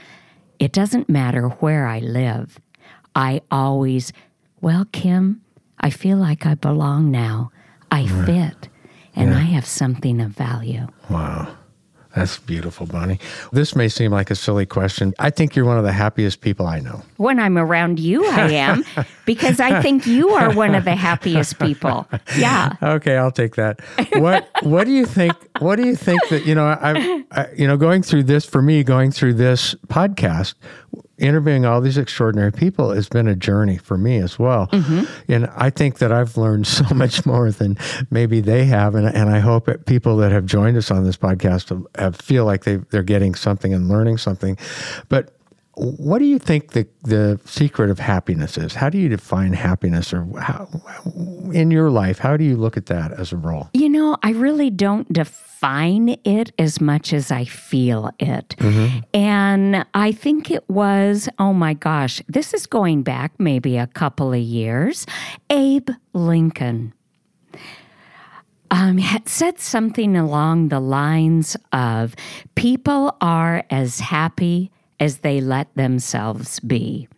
It 0.59 0.73
doesn't 0.73 1.09
matter 1.09 1.49
where 1.49 1.87
I 1.87 2.01
live. 2.01 2.59
I 3.14 3.42
always, 3.51 4.12
well, 4.61 4.87
Kim, 4.92 5.42
I 5.81 5.90
feel 5.90 6.16
like 6.19 6.47
I 6.47 6.55
belong 6.55 7.11
now. 7.11 7.51
I 7.90 8.07
fit 8.27 8.69
and 9.14 9.35
I 9.35 9.40
have 9.40 9.66
something 9.66 10.21
of 10.21 10.31
value. 10.31 10.87
Wow. 11.09 11.57
That's 12.17 12.39
beautiful, 12.39 12.87
Bonnie. 12.87 13.21
This 13.53 13.77
may 13.77 13.89
seem 13.89 14.11
like 14.11 14.31
a 14.31 14.35
silly 14.35 14.65
question. 14.65 15.13
I 15.19 15.29
think 15.29 15.55
you're 15.55 15.67
one 15.67 15.77
of 15.77 15.85
the 15.85 15.93
happiest 15.93 16.41
people 16.41 16.67
I 16.67 16.81
know. 16.81 17.03
When 17.19 17.39
I'm 17.39 17.59
around 17.59 18.01
you, 18.01 18.27
I 18.27 18.53
am, 18.53 18.85
because 19.27 19.61
I 19.61 19.83
think 19.83 20.07
you 20.07 20.31
are 20.31 20.51
one 20.55 20.75
of 20.75 20.87
the 20.87 20.95
happiest 20.95 21.59
people. 21.59 22.09
Yeah. 22.39 22.73
Okay, 22.83 23.19
I'll 23.19 23.31
take 23.31 23.57
that. 23.57 23.81
What 24.15 24.49
What 24.63 24.85
do 24.85 24.93
you 24.93 25.05
think? 25.05 25.35
What 25.59 25.77
do 25.77 25.87
you 25.87 25.95
think 25.95 26.27
that 26.31 26.47
you 26.47 26.55
know? 26.55 26.67
I, 26.67 27.23
I 27.33 27.53
you 27.53 27.67
know, 27.67 27.77
going 27.77 28.03
through 28.03 28.25
this 28.25 28.47
for 28.47 28.63
me, 28.63 28.83
going 28.83 29.11
through 29.11 29.35
this 29.35 29.75
podcast, 29.89 30.55
interviewing 31.19 31.65
all 31.65 31.81
these 31.81 31.99
extraordinary 31.99 32.53
people 32.53 32.91
has 32.91 33.09
been 33.09 33.27
a 33.27 33.35
journey 33.35 33.79
for 33.79 33.97
me 33.97 34.19
as 34.19 34.39
well. 34.39 34.69
Mm-hmm. 34.69 35.33
And 35.33 35.47
I 35.57 35.71
think 35.71 35.99
that 35.99 36.13
I've 36.13 36.37
learned 36.37 36.67
so 36.67 36.85
much 36.95 37.25
more 37.25 37.51
than 37.51 37.79
maybe 38.11 38.41
they 38.41 38.65
have. 38.67 38.95
And, 38.95 39.07
and 39.07 39.31
I 39.31 39.39
hope 39.39 39.67
that 39.67 39.87
people 39.87 40.17
that 40.19 40.33
have 40.33 40.47
joined 40.47 40.77
us 40.77 40.91
on 40.91 41.05
this 41.05 41.17
podcast 41.17 41.71
have, 41.71 41.87
have 41.97 42.17
feel 42.17 42.45
like 42.45 42.65
they 42.65 42.77
they're 42.77 43.03
getting 43.03 43.35
something 43.35 43.73
and 43.73 43.89
learning 43.89 44.19
something. 44.19 44.59
But 45.09 45.36
what 45.77 46.21
do 46.21 46.25
you 46.25 46.39
think 46.39 46.73
the 46.73 46.89
the 47.03 47.39
secret 47.45 47.91
of 47.91 47.99
happiness 47.99 48.57
is? 48.57 48.75
How 48.75 48.89
do 48.89 48.97
you 48.97 49.09
define 49.11 49.53
happiness, 49.53 50.12
or 50.12 50.27
how 50.41 50.69
in 51.53 51.71
your 51.71 51.91
life? 51.91 52.19
How 52.19 52.37
do 52.37 52.45
you 52.45 52.57
look 52.57 52.77
at 52.77 52.87
that 52.87 53.12
as 53.12 53.33
a 53.33 53.37
role? 53.37 53.69
You 53.75 53.91
know, 53.91 54.17
I 54.23 54.31
really 54.31 54.71
don't 54.71 55.12
define 55.12 56.19
it 56.25 56.53
as 56.59 56.81
much 56.81 57.12
as 57.12 57.31
I 57.31 57.45
feel 57.45 58.11
it. 58.19 58.57
And 59.12 59.85
I 59.93 60.12
think 60.12 60.51
it 60.51 60.69
was, 60.69 61.29
oh 61.39 61.53
my 61.53 61.75
gosh, 61.75 62.23
this 62.27 62.55
is 62.55 62.67
going 62.67 63.03
back 63.03 63.33
maybe 63.39 63.77
a 63.77 63.87
couple 63.87 64.33
of 64.33 64.41
years. 64.41 65.07
Abe 65.51 65.91
Lincoln 66.15 66.95
um, 68.71 68.99
had 68.99 69.29
said 69.29 69.59
something 69.59 70.17
along 70.17 70.69
the 70.69 70.81
lines 70.81 71.57
of 71.73 72.15
people 72.55 73.17
are 73.21 73.65
as 73.71 74.01
happy 74.01 74.71
as 75.01 75.19
they 75.19 75.41
let 75.41 75.75
themselves 75.75 76.61
be. 76.61 77.09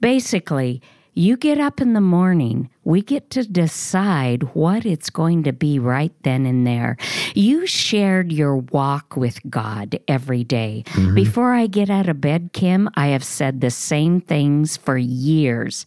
Basically, 0.00 0.82
you 1.16 1.36
get 1.36 1.60
up 1.60 1.80
in 1.80 1.92
the 1.92 2.00
morning, 2.00 2.70
we 2.82 3.00
get 3.00 3.30
to 3.30 3.44
decide 3.44 4.54
what 4.54 4.84
it's 4.84 5.10
going 5.10 5.44
to 5.44 5.52
be 5.52 5.78
right 5.78 6.12
then 6.24 6.44
and 6.44 6.66
there. 6.66 6.96
You 7.34 7.66
shared 7.66 8.32
your 8.32 8.56
walk 8.56 9.16
with 9.16 9.38
God 9.48 10.00
every 10.08 10.42
day. 10.42 10.82
Mm-hmm. 10.88 11.14
Before 11.14 11.54
I 11.54 11.68
get 11.68 11.88
out 11.88 12.08
of 12.08 12.20
bed, 12.20 12.50
Kim, 12.52 12.90
I 12.96 13.08
have 13.08 13.22
said 13.22 13.60
the 13.60 13.70
same 13.70 14.20
things 14.20 14.76
for 14.76 14.98
years. 14.98 15.86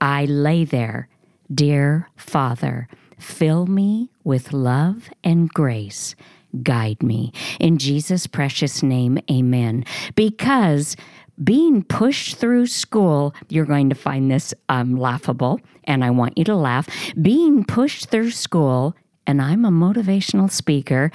I 0.00 0.24
lay 0.24 0.64
there, 0.64 1.08
dear 1.52 2.08
Father, 2.16 2.88
fill 3.16 3.66
me 3.66 4.10
with 4.24 4.52
love 4.52 5.08
and 5.22 5.48
grace. 5.48 6.16
Guide 6.62 7.02
me. 7.02 7.32
In 7.58 7.78
Jesus' 7.78 8.26
precious 8.26 8.82
name, 8.82 9.18
amen. 9.30 9.84
Because 10.14 10.96
being 11.42 11.82
pushed 11.82 12.36
through 12.36 12.66
school, 12.66 13.34
you're 13.48 13.64
going 13.64 13.88
to 13.88 13.94
find 13.96 14.30
this 14.30 14.54
um, 14.68 14.96
laughable, 14.96 15.60
and 15.84 16.04
I 16.04 16.10
want 16.10 16.38
you 16.38 16.44
to 16.44 16.54
laugh. 16.54 16.88
Being 17.20 17.64
pushed 17.64 18.10
through 18.10 18.30
school, 18.30 18.94
and 19.26 19.42
I'm 19.42 19.64
a 19.64 19.70
motivational 19.70 20.50
speaker. 20.50 21.10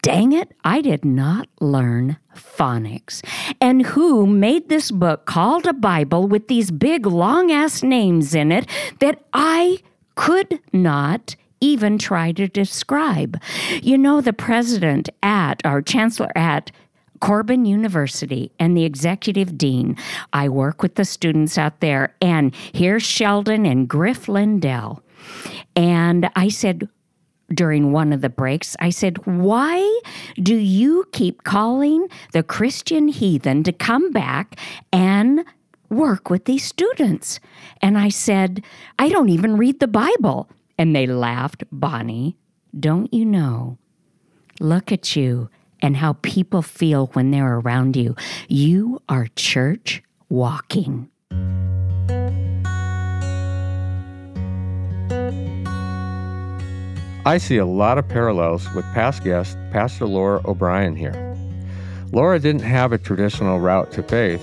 Dang 0.00 0.32
it, 0.32 0.52
I 0.64 0.80
did 0.80 1.04
not 1.04 1.48
learn 1.60 2.16
phonics. 2.36 3.22
And 3.60 3.84
who 3.84 4.26
made 4.26 4.68
this 4.68 4.90
book 4.90 5.26
called 5.26 5.66
a 5.66 5.72
Bible 5.72 6.28
with 6.28 6.48
these 6.48 6.70
big, 6.70 7.04
long 7.04 7.50
ass 7.50 7.82
names 7.82 8.34
in 8.34 8.52
it 8.52 8.68
that 9.00 9.24
I 9.32 9.78
could 10.14 10.60
not 10.72 11.34
even 11.62 11.96
try 11.96 12.32
to 12.32 12.48
describe? 12.48 13.40
You 13.82 13.96
know, 13.96 14.20
the 14.20 14.32
president 14.32 15.08
at, 15.22 15.62
or 15.64 15.80
chancellor 15.80 16.32
at, 16.36 16.70
Corban 17.20 17.64
University 17.64 18.50
and 18.58 18.76
the 18.76 18.84
executive 18.84 19.56
dean. 19.56 19.96
I 20.32 20.48
work 20.48 20.82
with 20.82 20.96
the 20.96 21.04
students 21.04 21.56
out 21.56 21.78
there, 21.78 22.16
and 22.20 22.52
here's 22.74 23.04
Sheldon 23.04 23.64
and 23.64 23.88
Griff 23.88 24.28
Lindell. 24.28 25.04
And 25.76 26.28
I 26.34 26.48
said, 26.48 26.88
during 27.54 27.92
one 27.92 28.12
of 28.12 28.22
the 28.22 28.28
breaks, 28.28 28.76
I 28.80 28.90
said, 28.90 29.24
Why 29.26 30.00
do 30.36 30.56
you 30.56 31.04
keep 31.12 31.44
calling 31.44 32.08
the 32.32 32.42
Christian 32.42 33.08
heathen 33.08 33.62
to 33.64 33.72
come 33.72 34.10
back 34.10 34.58
and 34.92 35.44
work 35.90 36.28
with 36.28 36.46
these 36.46 36.64
students? 36.64 37.38
And 37.80 37.98
I 37.98 38.08
said, 38.08 38.64
I 38.98 39.08
don't 39.08 39.28
even 39.28 39.56
read 39.56 39.80
the 39.80 39.86
Bible. 39.86 40.48
And 40.78 40.94
they 40.94 41.06
laughed. 41.06 41.64
Bonnie, 41.70 42.36
don't 42.78 43.12
you 43.12 43.24
know? 43.24 43.78
Look 44.60 44.92
at 44.92 45.16
you 45.16 45.48
and 45.80 45.96
how 45.96 46.14
people 46.22 46.62
feel 46.62 47.06
when 47.08 47.30
they're 47.30 47.58
around 47.58 47.96
you. 47.96 48.14
You 48.48 49.02
are 49.08 49.26
church 49.36 50.02
walking. 50.28 51.08
I 57.24 57.38
see 57.38 57.56
a 57.56 57.66
lot 57.66 57.98
of 57.98 58.08
parallels 58.08 58.68
with 58.74 58.84
past 58.86 59.22
guest 59.22 59.56
Pastor 59.70 60.06
Laura 60.06 60.40
O'Brien 60.44 60.96
here. 60.96 61.36
Laura 62.10 62.40
didn't 62.40 62.62
have 62.62 62.92
a 62.92 62.98
traditional 62.98 63.60
route 63.60 63.92
to 63.92 64.02
faith. 64.02 64.42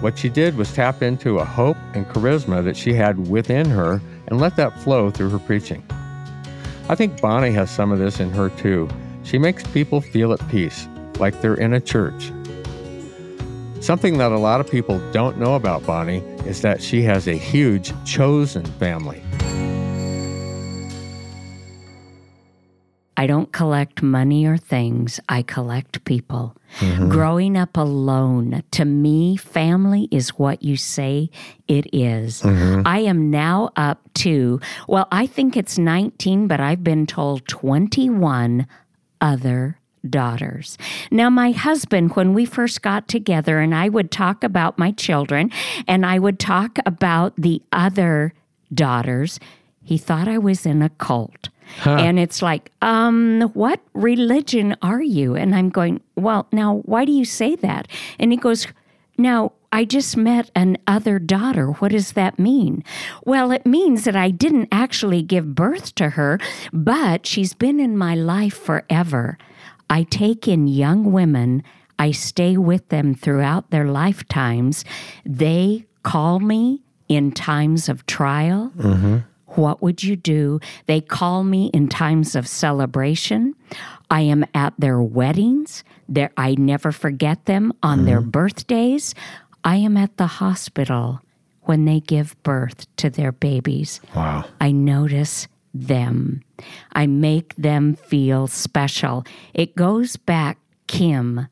What 0.00 0.18
she 0.18 0.28
did 0.28 0.56
was 0.56 0.72
tap 0.72 1.02
into 1.02 1.38
a 1.38 1.44
hope 1.44 1.78
and 1.94 2.06
charisma 2.06 2.62
that 2.64 2.76
she 2.76 2.92
had 2.92 3.28
within 3.28 3.68
her 3.70 4.00
and 4.30 4.40
let 4.40 4.56
that 4.56 4.78
flow 4.80 5.10
through 5.10 5.30
her 5.30 5.38
preaching. 5.38 5.84
I 6.88 6.94
think 6.94 7.20
Bonnie 7.20 7.50
has 7.52 7.70
some 7.70 7.92
of 7.92 7.98
this 7.98 8.20
in 8.20 8.30
her 8.30 8.50
too. 8.50 8.88
She 9.22 9.38
makes 9.38 9.66
people 9.68 10.00
feel 10.00 10.32
at 10.32 10.48
peace, 10.48 10.88
like 11.18 11.40
they're 11.40 11.54
in 11.54 11.74
a 11.74 11.80
church. 11.80 12.32
Something 13.80 14.18
that 14.18 14.32
a 14.32 14.38
lot 14.38 14.60
of 14.60 14.70
people 14.70 14.98
don't 15.12 15.38
know 15.38 15.54
about 15.54 15.84
Bonnie 15.86 16.18
is 16.46 16.62
that 16.62 16.82
she 16.82 17.02
has 17.02 17.28
a 17.28 17.34
huge 17.34 17.92
chosen 18.04 18.64
family. 18.64 19.22
I 23.18 23.26
don't 23.26 23.50
collect 23.50 24.00
money 24.00 24.46
or 24.46 24.56
things, 24.56 25.18
I 25.28 25.42
collect 25.42 26.04
people. 26.04 26.56
Mm-hmm. 26.78 27.08
Growing 27.08 27.56
up 27.56 27.76
alone, 27.76 28.62
to 28.70 28.84
me, 28.84 29.36
family 29.36 30.06
is 30.12 30.38
what 30.38 30.62
you 30.62 30.76
say 30.76 31.28
it 31.66 31.92
is. 31.92 32.42
Mm-hmm. 32.42 32.82
I 32.86 33.00
am 33.00 33.28
now 33.28 33.70
up 33.74 34.00
to, 34.14 34.60
well, 34.86 35.08
I 35.10 35.26
think 35.26 35.56
it's 35.56 35.78
19, 35.78 36.46
but 36.46 36.60
I've 36.60 36.84
been 36.84 37.06
told 37.06 37.48
21 37.48 38.68
other 39.20 39.80
daughters. 40.08 40.78
Now, 41.10 41.28
my 41.28 41.50
husband, 41.50 42.14
when 42.14 42.34
we 42.34 42.44
first 42.44 42.82
got 42.82 43.08
together, 43.08 43.58
and 43.58 43.74
I 43.74 43.88
would 43.88 44.12
talk 44.12 44.44
about 44.44 44.78
my 44.78 44.92
children 44.92 45.50
and 45.88 46.06
I 46.06 46.20
would 46.20 46.38
talk 46.38 46.78
about 46.86 47.34
the 47.36 47.62
other 47.72 48.32
daughters, 48.72 49.40
he 49.82 49.98
thought 49.98 50.28
I 50.28 50.38
was 50.38 50.64
in 50.64 50.82
a 50.82 50.90
cult. 50.90 51.48
Huh. 51.80 51.96
And 51.96 52.18
it's 52.18 52.42
like, 52.42 52.70
um, 52.82 53.50
what 53.54 53.80
religion 53.94 54.76
are 54.82 55.02
you? 55.02 55.34
And 55.36 55.54
I'm 55.54 55.68
going, 55.68 56.00
well, 56.16 56.46
now, 56.52 56.76
why 56.84 57.04
do 57.04 57.12
you 57.12 57.24
say 57.24 57.56
that? 57.56 57.88
And 58.18 58.32
he 58.32 58.38
goes, 58.38 58.66
now, 59.16 59.52
I 59.72 59.84
just 59.84 60.16
met 60.16 60.50
an 60.54 60.78
other 60.86 61.18
daughter. 61.18 61.72
What 61.72 61.92
does 61.92 62.12
that 62.12 62.38
mean? 62.38 62.82
Well, 63.24 63.52
it 63.52 63.66
means 63.66 64.04
that 64.04 64.16
I 64.16 64.30
didn't 64.30 64.68
actually 64.72 65.22
give 65.22 65.54
birth 65.54 65.94
to 65.96 66.10
her, 66.10 66.38
but 66.72 67.26
she's 67.26 67.52
been 67.52 67.78
in 67.78 67.96
my 67.96 68.14
life 68.14 68.56
forever. 68.56 69.36
I 69.90 70.04
take 70.04 70.48
in 70.48 70.68
young 70.68 71.12
women, 71.12 71.62
I 71.98 72.12
stay 72.12 72.56
with 72.56 72.88
them 72.88 73.14
throughout 73.14 73.70
their 73.70 73.86
lifetimes. 73.86 74.84
They 75.26 75.86
call 76.02 76.38
me 76.38 76.82
in 77.08 77.32
times 77.32 77.88
of 77.88 78.06
trial. 78.06 78.72
Mm-hmm. 78.76 79.18
What 79.56 79.82
would 79.82 80.02
you 80.02 80.16
do? 80.16 80.60
They 80.86 81.00
call 81.00 81.44
me 81.44 81.70
in 81.72 81.88
times 81.88 82.36
of 82.36 82.46
celebration. 82.46 83.54
I 84.10 84.22
am 84.22 84.44
at 84.54 84.74
their 84.78 85.00
weddings. 85.00 85.84
There, 86.08 86.30
I 86.36 86.54
never 86.54 86.92
forget 86.92 87.46
them 87.46 87.72
on 87.82 87.98
mm-hmm. 87.98 88.06
their 88.06 88.20
birthdays. 88.20 89.14
I 89.64 89.76
am 89.76 89.96
at 89.96 90.16
the 90.16 90.26
hospital 90.26 91.20
when 91.62 91.84
they 91.84 92.00
give 92.00 92.40
birth 92.42 92.86
to 92.96 93.10
their 93.10 93.32
babies. 93.32 94.00
Wow. 94.14 94.44
I 94.60 94.72
notice 94.72 95.48
them. 95.74 96.42
I 96.92 97.06
make 97.06 97.54
them 97.56 97.94
feel 97.94 98.46
special. 98.46 99.24
It 99.52 99.76
goes 99.76 100.16
back, 100.16 100.58
Kim. 100.86 101.48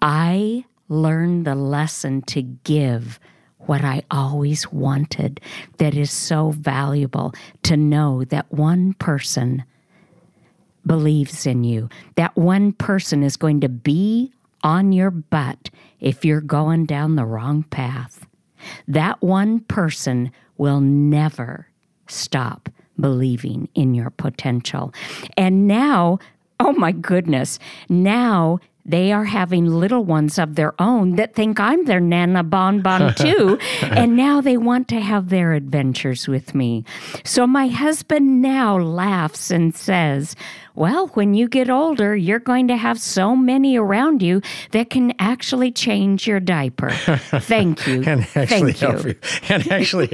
I 0.00 0.64
learned 0.88 1.46
the 1.46 1.54
lesson 1.54 2.22
to 2.22 2.42
give 2.42 3.20
what 3.66 3.84
I 3.84 4.02
always 4.10 4.70
wanted 4.72 5.40
that 5.78 5.94
is 5.94 6.10
so 6.10 6.50
valuable 6.50 7.34
to 7.64 7.76
know 7.76 8.24
that 8.24 8.50
one 8.52 8.94
person 8.94 9.64
believes 10.86 11.46
in 11.46 11.64
you, 11.64 11.88
that 12.16 12.36
one 12.36 12.72
person 12.72 13.22
is 13.22 13.36
going 13.36 13.60
to 13.60 13.68
be 13.68 14.32
on 14.62 14.92
your 14.92 15.10
butt 15.10 15.70
if 16.00 16.24
you're 16.24 16.40
going 16.40 16.86
down 16.86 17.16
the 17.16 17.24
wrong 17.24 17.62
path. 17.64 18.26
That 18.88 19.22
one 19.22 19.60
person 19.60 20.30
will 20.56 20.80
never 20.80 21.68
stop 22.06 22.68
believing 22.98 23.68
in 23.74 23.94
your 23.94 24.10
potential. 24.10 24.92
And 25.36 25.66
now, 25.66 26.18
oh 26.60 26.72
my 26.72 26.92
goodness, 26.92 27.58
now 27.88 28.60
they 28.86 29.12
are 29.12 29.24
having 29.24 29.66
little 29.66 30.04
ones 30.04 30.38
of 30.38 30.56
their 30.56 30.74
own 30.80 31.16
that 31.16 31.34
think 31.34 31.58
I'm 31.58 31.84
their 31.86 32.00
Nana 32.00 32.42
Bonbon 32.44 33.14
too. 33.16 33.58
and 33.82 34.16
now 34.16 34.40
they 34.40 34.56
want 34.56 34.88
to 34.88 35.00
have 35.00 35.30
their 35.30 35.54
adventures 35.54 36.28
with 36.28 36.54
me. 36.54 36.84
So 37.24 37.46
my 37.46 37.68
husband 37.68 38.42
now 38.42 38.76
laughs 38.78 39.50
and 39.50 39.74
says, 39.74 40.36
Well, 40.74 41.06
when 41.08 41.32
you 41.34 41.48
get 41.48 41.70
older, 41.70 42.14
you're 42.14 42.38
going 42.38 42.68
to 42.68 42.76
have 42.76 43.00
so 43.00 43.34
many 43.34 43.76
around 43.78 44.22
you 44.22 44.42
that 44.72 44.90
can 44.90 45.14
actually 45.18 45.72
change 45.72 46.26
your 46.26 46.40
diaper. 46.40 46.90
Thank 46.90 47.86
you. 47.86 48.02
and 48.06 48.20
actually 48.34 48.74
Thank 48.74 48.76
help 48.78 49.02
you. 49.04 49.08
you. 49.10 49.16
And 49.48 49.72
actually, 49.72 50.10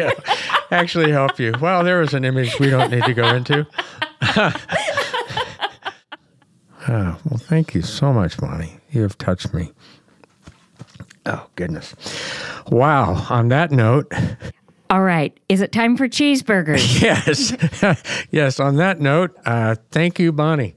actually 0.71 1.11
help 1.11 1.41
you. 1.41 1.55
Well, 1.61 1.83
there 1.83 2.03
is 2.03 2.15
an 2.15 2.25
image 2.25 2.59
we 2.61 2.71
don't 2.71 2.91
need 2.91 3.05
to 3.05 3.15
go 3.15 3.35
into. 3.35 3.67
Oh, 6.89 7.19
well, 7.25 7.39
thank 7.39 7.75
you 7.75 7.83
so 7.83 8.13
much, 8.13 8.39
Bonnie. 8.39 8.79
You 8.91 9.03
have 9.03 9.19
touched 9.19 9.53
me. 9.53 9.73
Oh, 11.27 11.47
goodness. 11.55 11.95
Wow. 12.71 13.27
On 13.29 13.49
that 13.49 13.71
note, 13.71 14.13
all 14.91 15.03
right. 15.03 15.39
Is 15.49 15.61
it 15.61 15.71
time 15.71 15.97
for 15.97 16.09
cheeseburgers? 16.09 17.01
yes. 17.03 18.27
yes. 18.33 18.59
On 18.59 18.75
that 18.77 19.01
note, 19.01 19.37
uh, 19.47 19.77
thank 19.93 20.19
you, 20.19 20.33
Bonnie. 20.33 20.75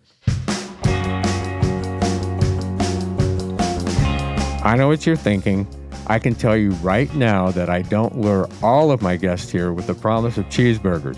I 4.63 4.75
know 4.77 4.87
what 4.87 5.05
you're 5.07 5.15
thinking. 5.15 5.67
I 6.05 6.19
can 6.19 6.35
tell 6.35 6.55
you 6.55 6.71
right 6.73 7.13
now 7.15 7.49
that 7.51 7.69
I 7.69 7.81
don't 7.81 8.19
lure 8.19 8.47
all 8.61 8.91
of 8.91 9.01
my 9.01 9.15
guests 9.15 9.49
here 9.49 9.73
with 9.73 9.87
the 9.87 9.95
promise 9.95 10.37
of 10.37 10.45
cheeseburgers. 10.45 11.17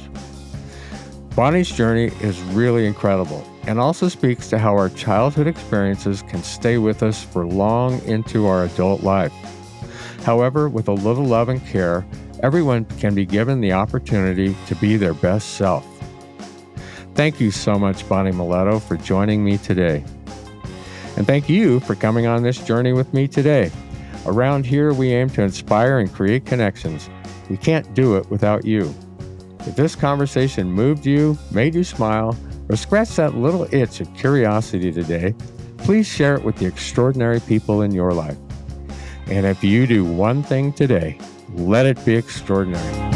Bonnie's 1.35 1.69
journey 1.69 2.11
is 2.21 2.39
really 2.43 2.85
incredible 2.85 3.45
and 3.67 3.80
also 3.80 4.08
speaks 4.08 4.49
to 4.49 4.58
how 4.58 4.73
our 4.73 4.89
childhood 4.89 5.47
experiences 5.47 6.21
can 6.23 6.43
stay 6.43 6.78
with 6.78 7.04
us 7.04 7.23
for 7.23 7.45
long 7.45 8.01
into 8.04 8.45
our 8.45 8.65
adult 8.65 9.01
life. 9.04 9.34
However, 10.23 10.69
with 10.69 10.88
a 10.88 10.93
little 10.93 11.25
love 11.25 11.49
and 11.49 11.65
care, 11.65 12.06
everyone 12.41 12.86
can 12.99 13.15
be 13.15 13.25
given 13.25 13.62
the 13.62 13.73
opportunity 13.73 14.56
to 14.67 14.75
be 14.75 14.97
their 14.97 15.13
best 15.13 15.56
self. 15.56 15.86
Thank 17.15 17.39
you 17.39 17.49
so 17.49 17.80
much, 17.80 18.08
Bonnie 18.10 18.32
Milletto, 18.32 18.82
for 18.82 18.97
joining 18.97 19.43
me 19.43 19.58
today. 19.58 20.04
And 21.15 21.25
thank 21.25 21.47
you 21.47 21.80
for 21.80 21.95
coming 21.95 22.28
on 22.28 22.43
this 22.43 22.58
journey 22.58 22.91
with 22.91 23.13
me 23.13 23.28
today. 23.28 23.71
Around 24.25 24.65
here, 24.65 24.93
we 24.93 25.13
aim 25.13 25.30
to 25.32 25.43
inspire 25.43 25.99
and 25.99 26.12
create 26.12 26.45
connections. 26.45 27.10
We 27.49 27.58
can't 27.58 27.93
do 27.93 28.17
it 28.17 28.30
without 28.30 28.65
you. 28.65 28.93
If 29.62 29.75
this 29.75 29.95
conversation 29.95 30.71
moved 30.71 31.06
you, 31.06 31.38
made 31.51 31.73
you 31.73 31.84
smile, 31.84 32.36
or 32.69 32.75
scratch 32.75 33.15
that 33.15 33.36
little 33.36 33.67
itch 33.73 34.01
of 34.01 34.13
curiosity 34.15 34.91
today, 34.91 35.34
please 35.78 36.08
share 36.08 36.36
it 36.36 36.43
with 36.43 36.58
the 36.58 36.65
extraordinary 36.65 37.39
people 37.39 37.82
in 37.82 37.91
your 37.91 38.13
life. 38.13 38.38
And 39.28 39.45
if 39.45 39.63
you 39.63 39.88
do 39.88 40.04
one 40.04 40.43
thing 40.43 40.73
today, 40.73 41.17
let 41.54 41.86
it 41.86 42.04
be 42.06 42.15
extraordinary. 42.15 43.14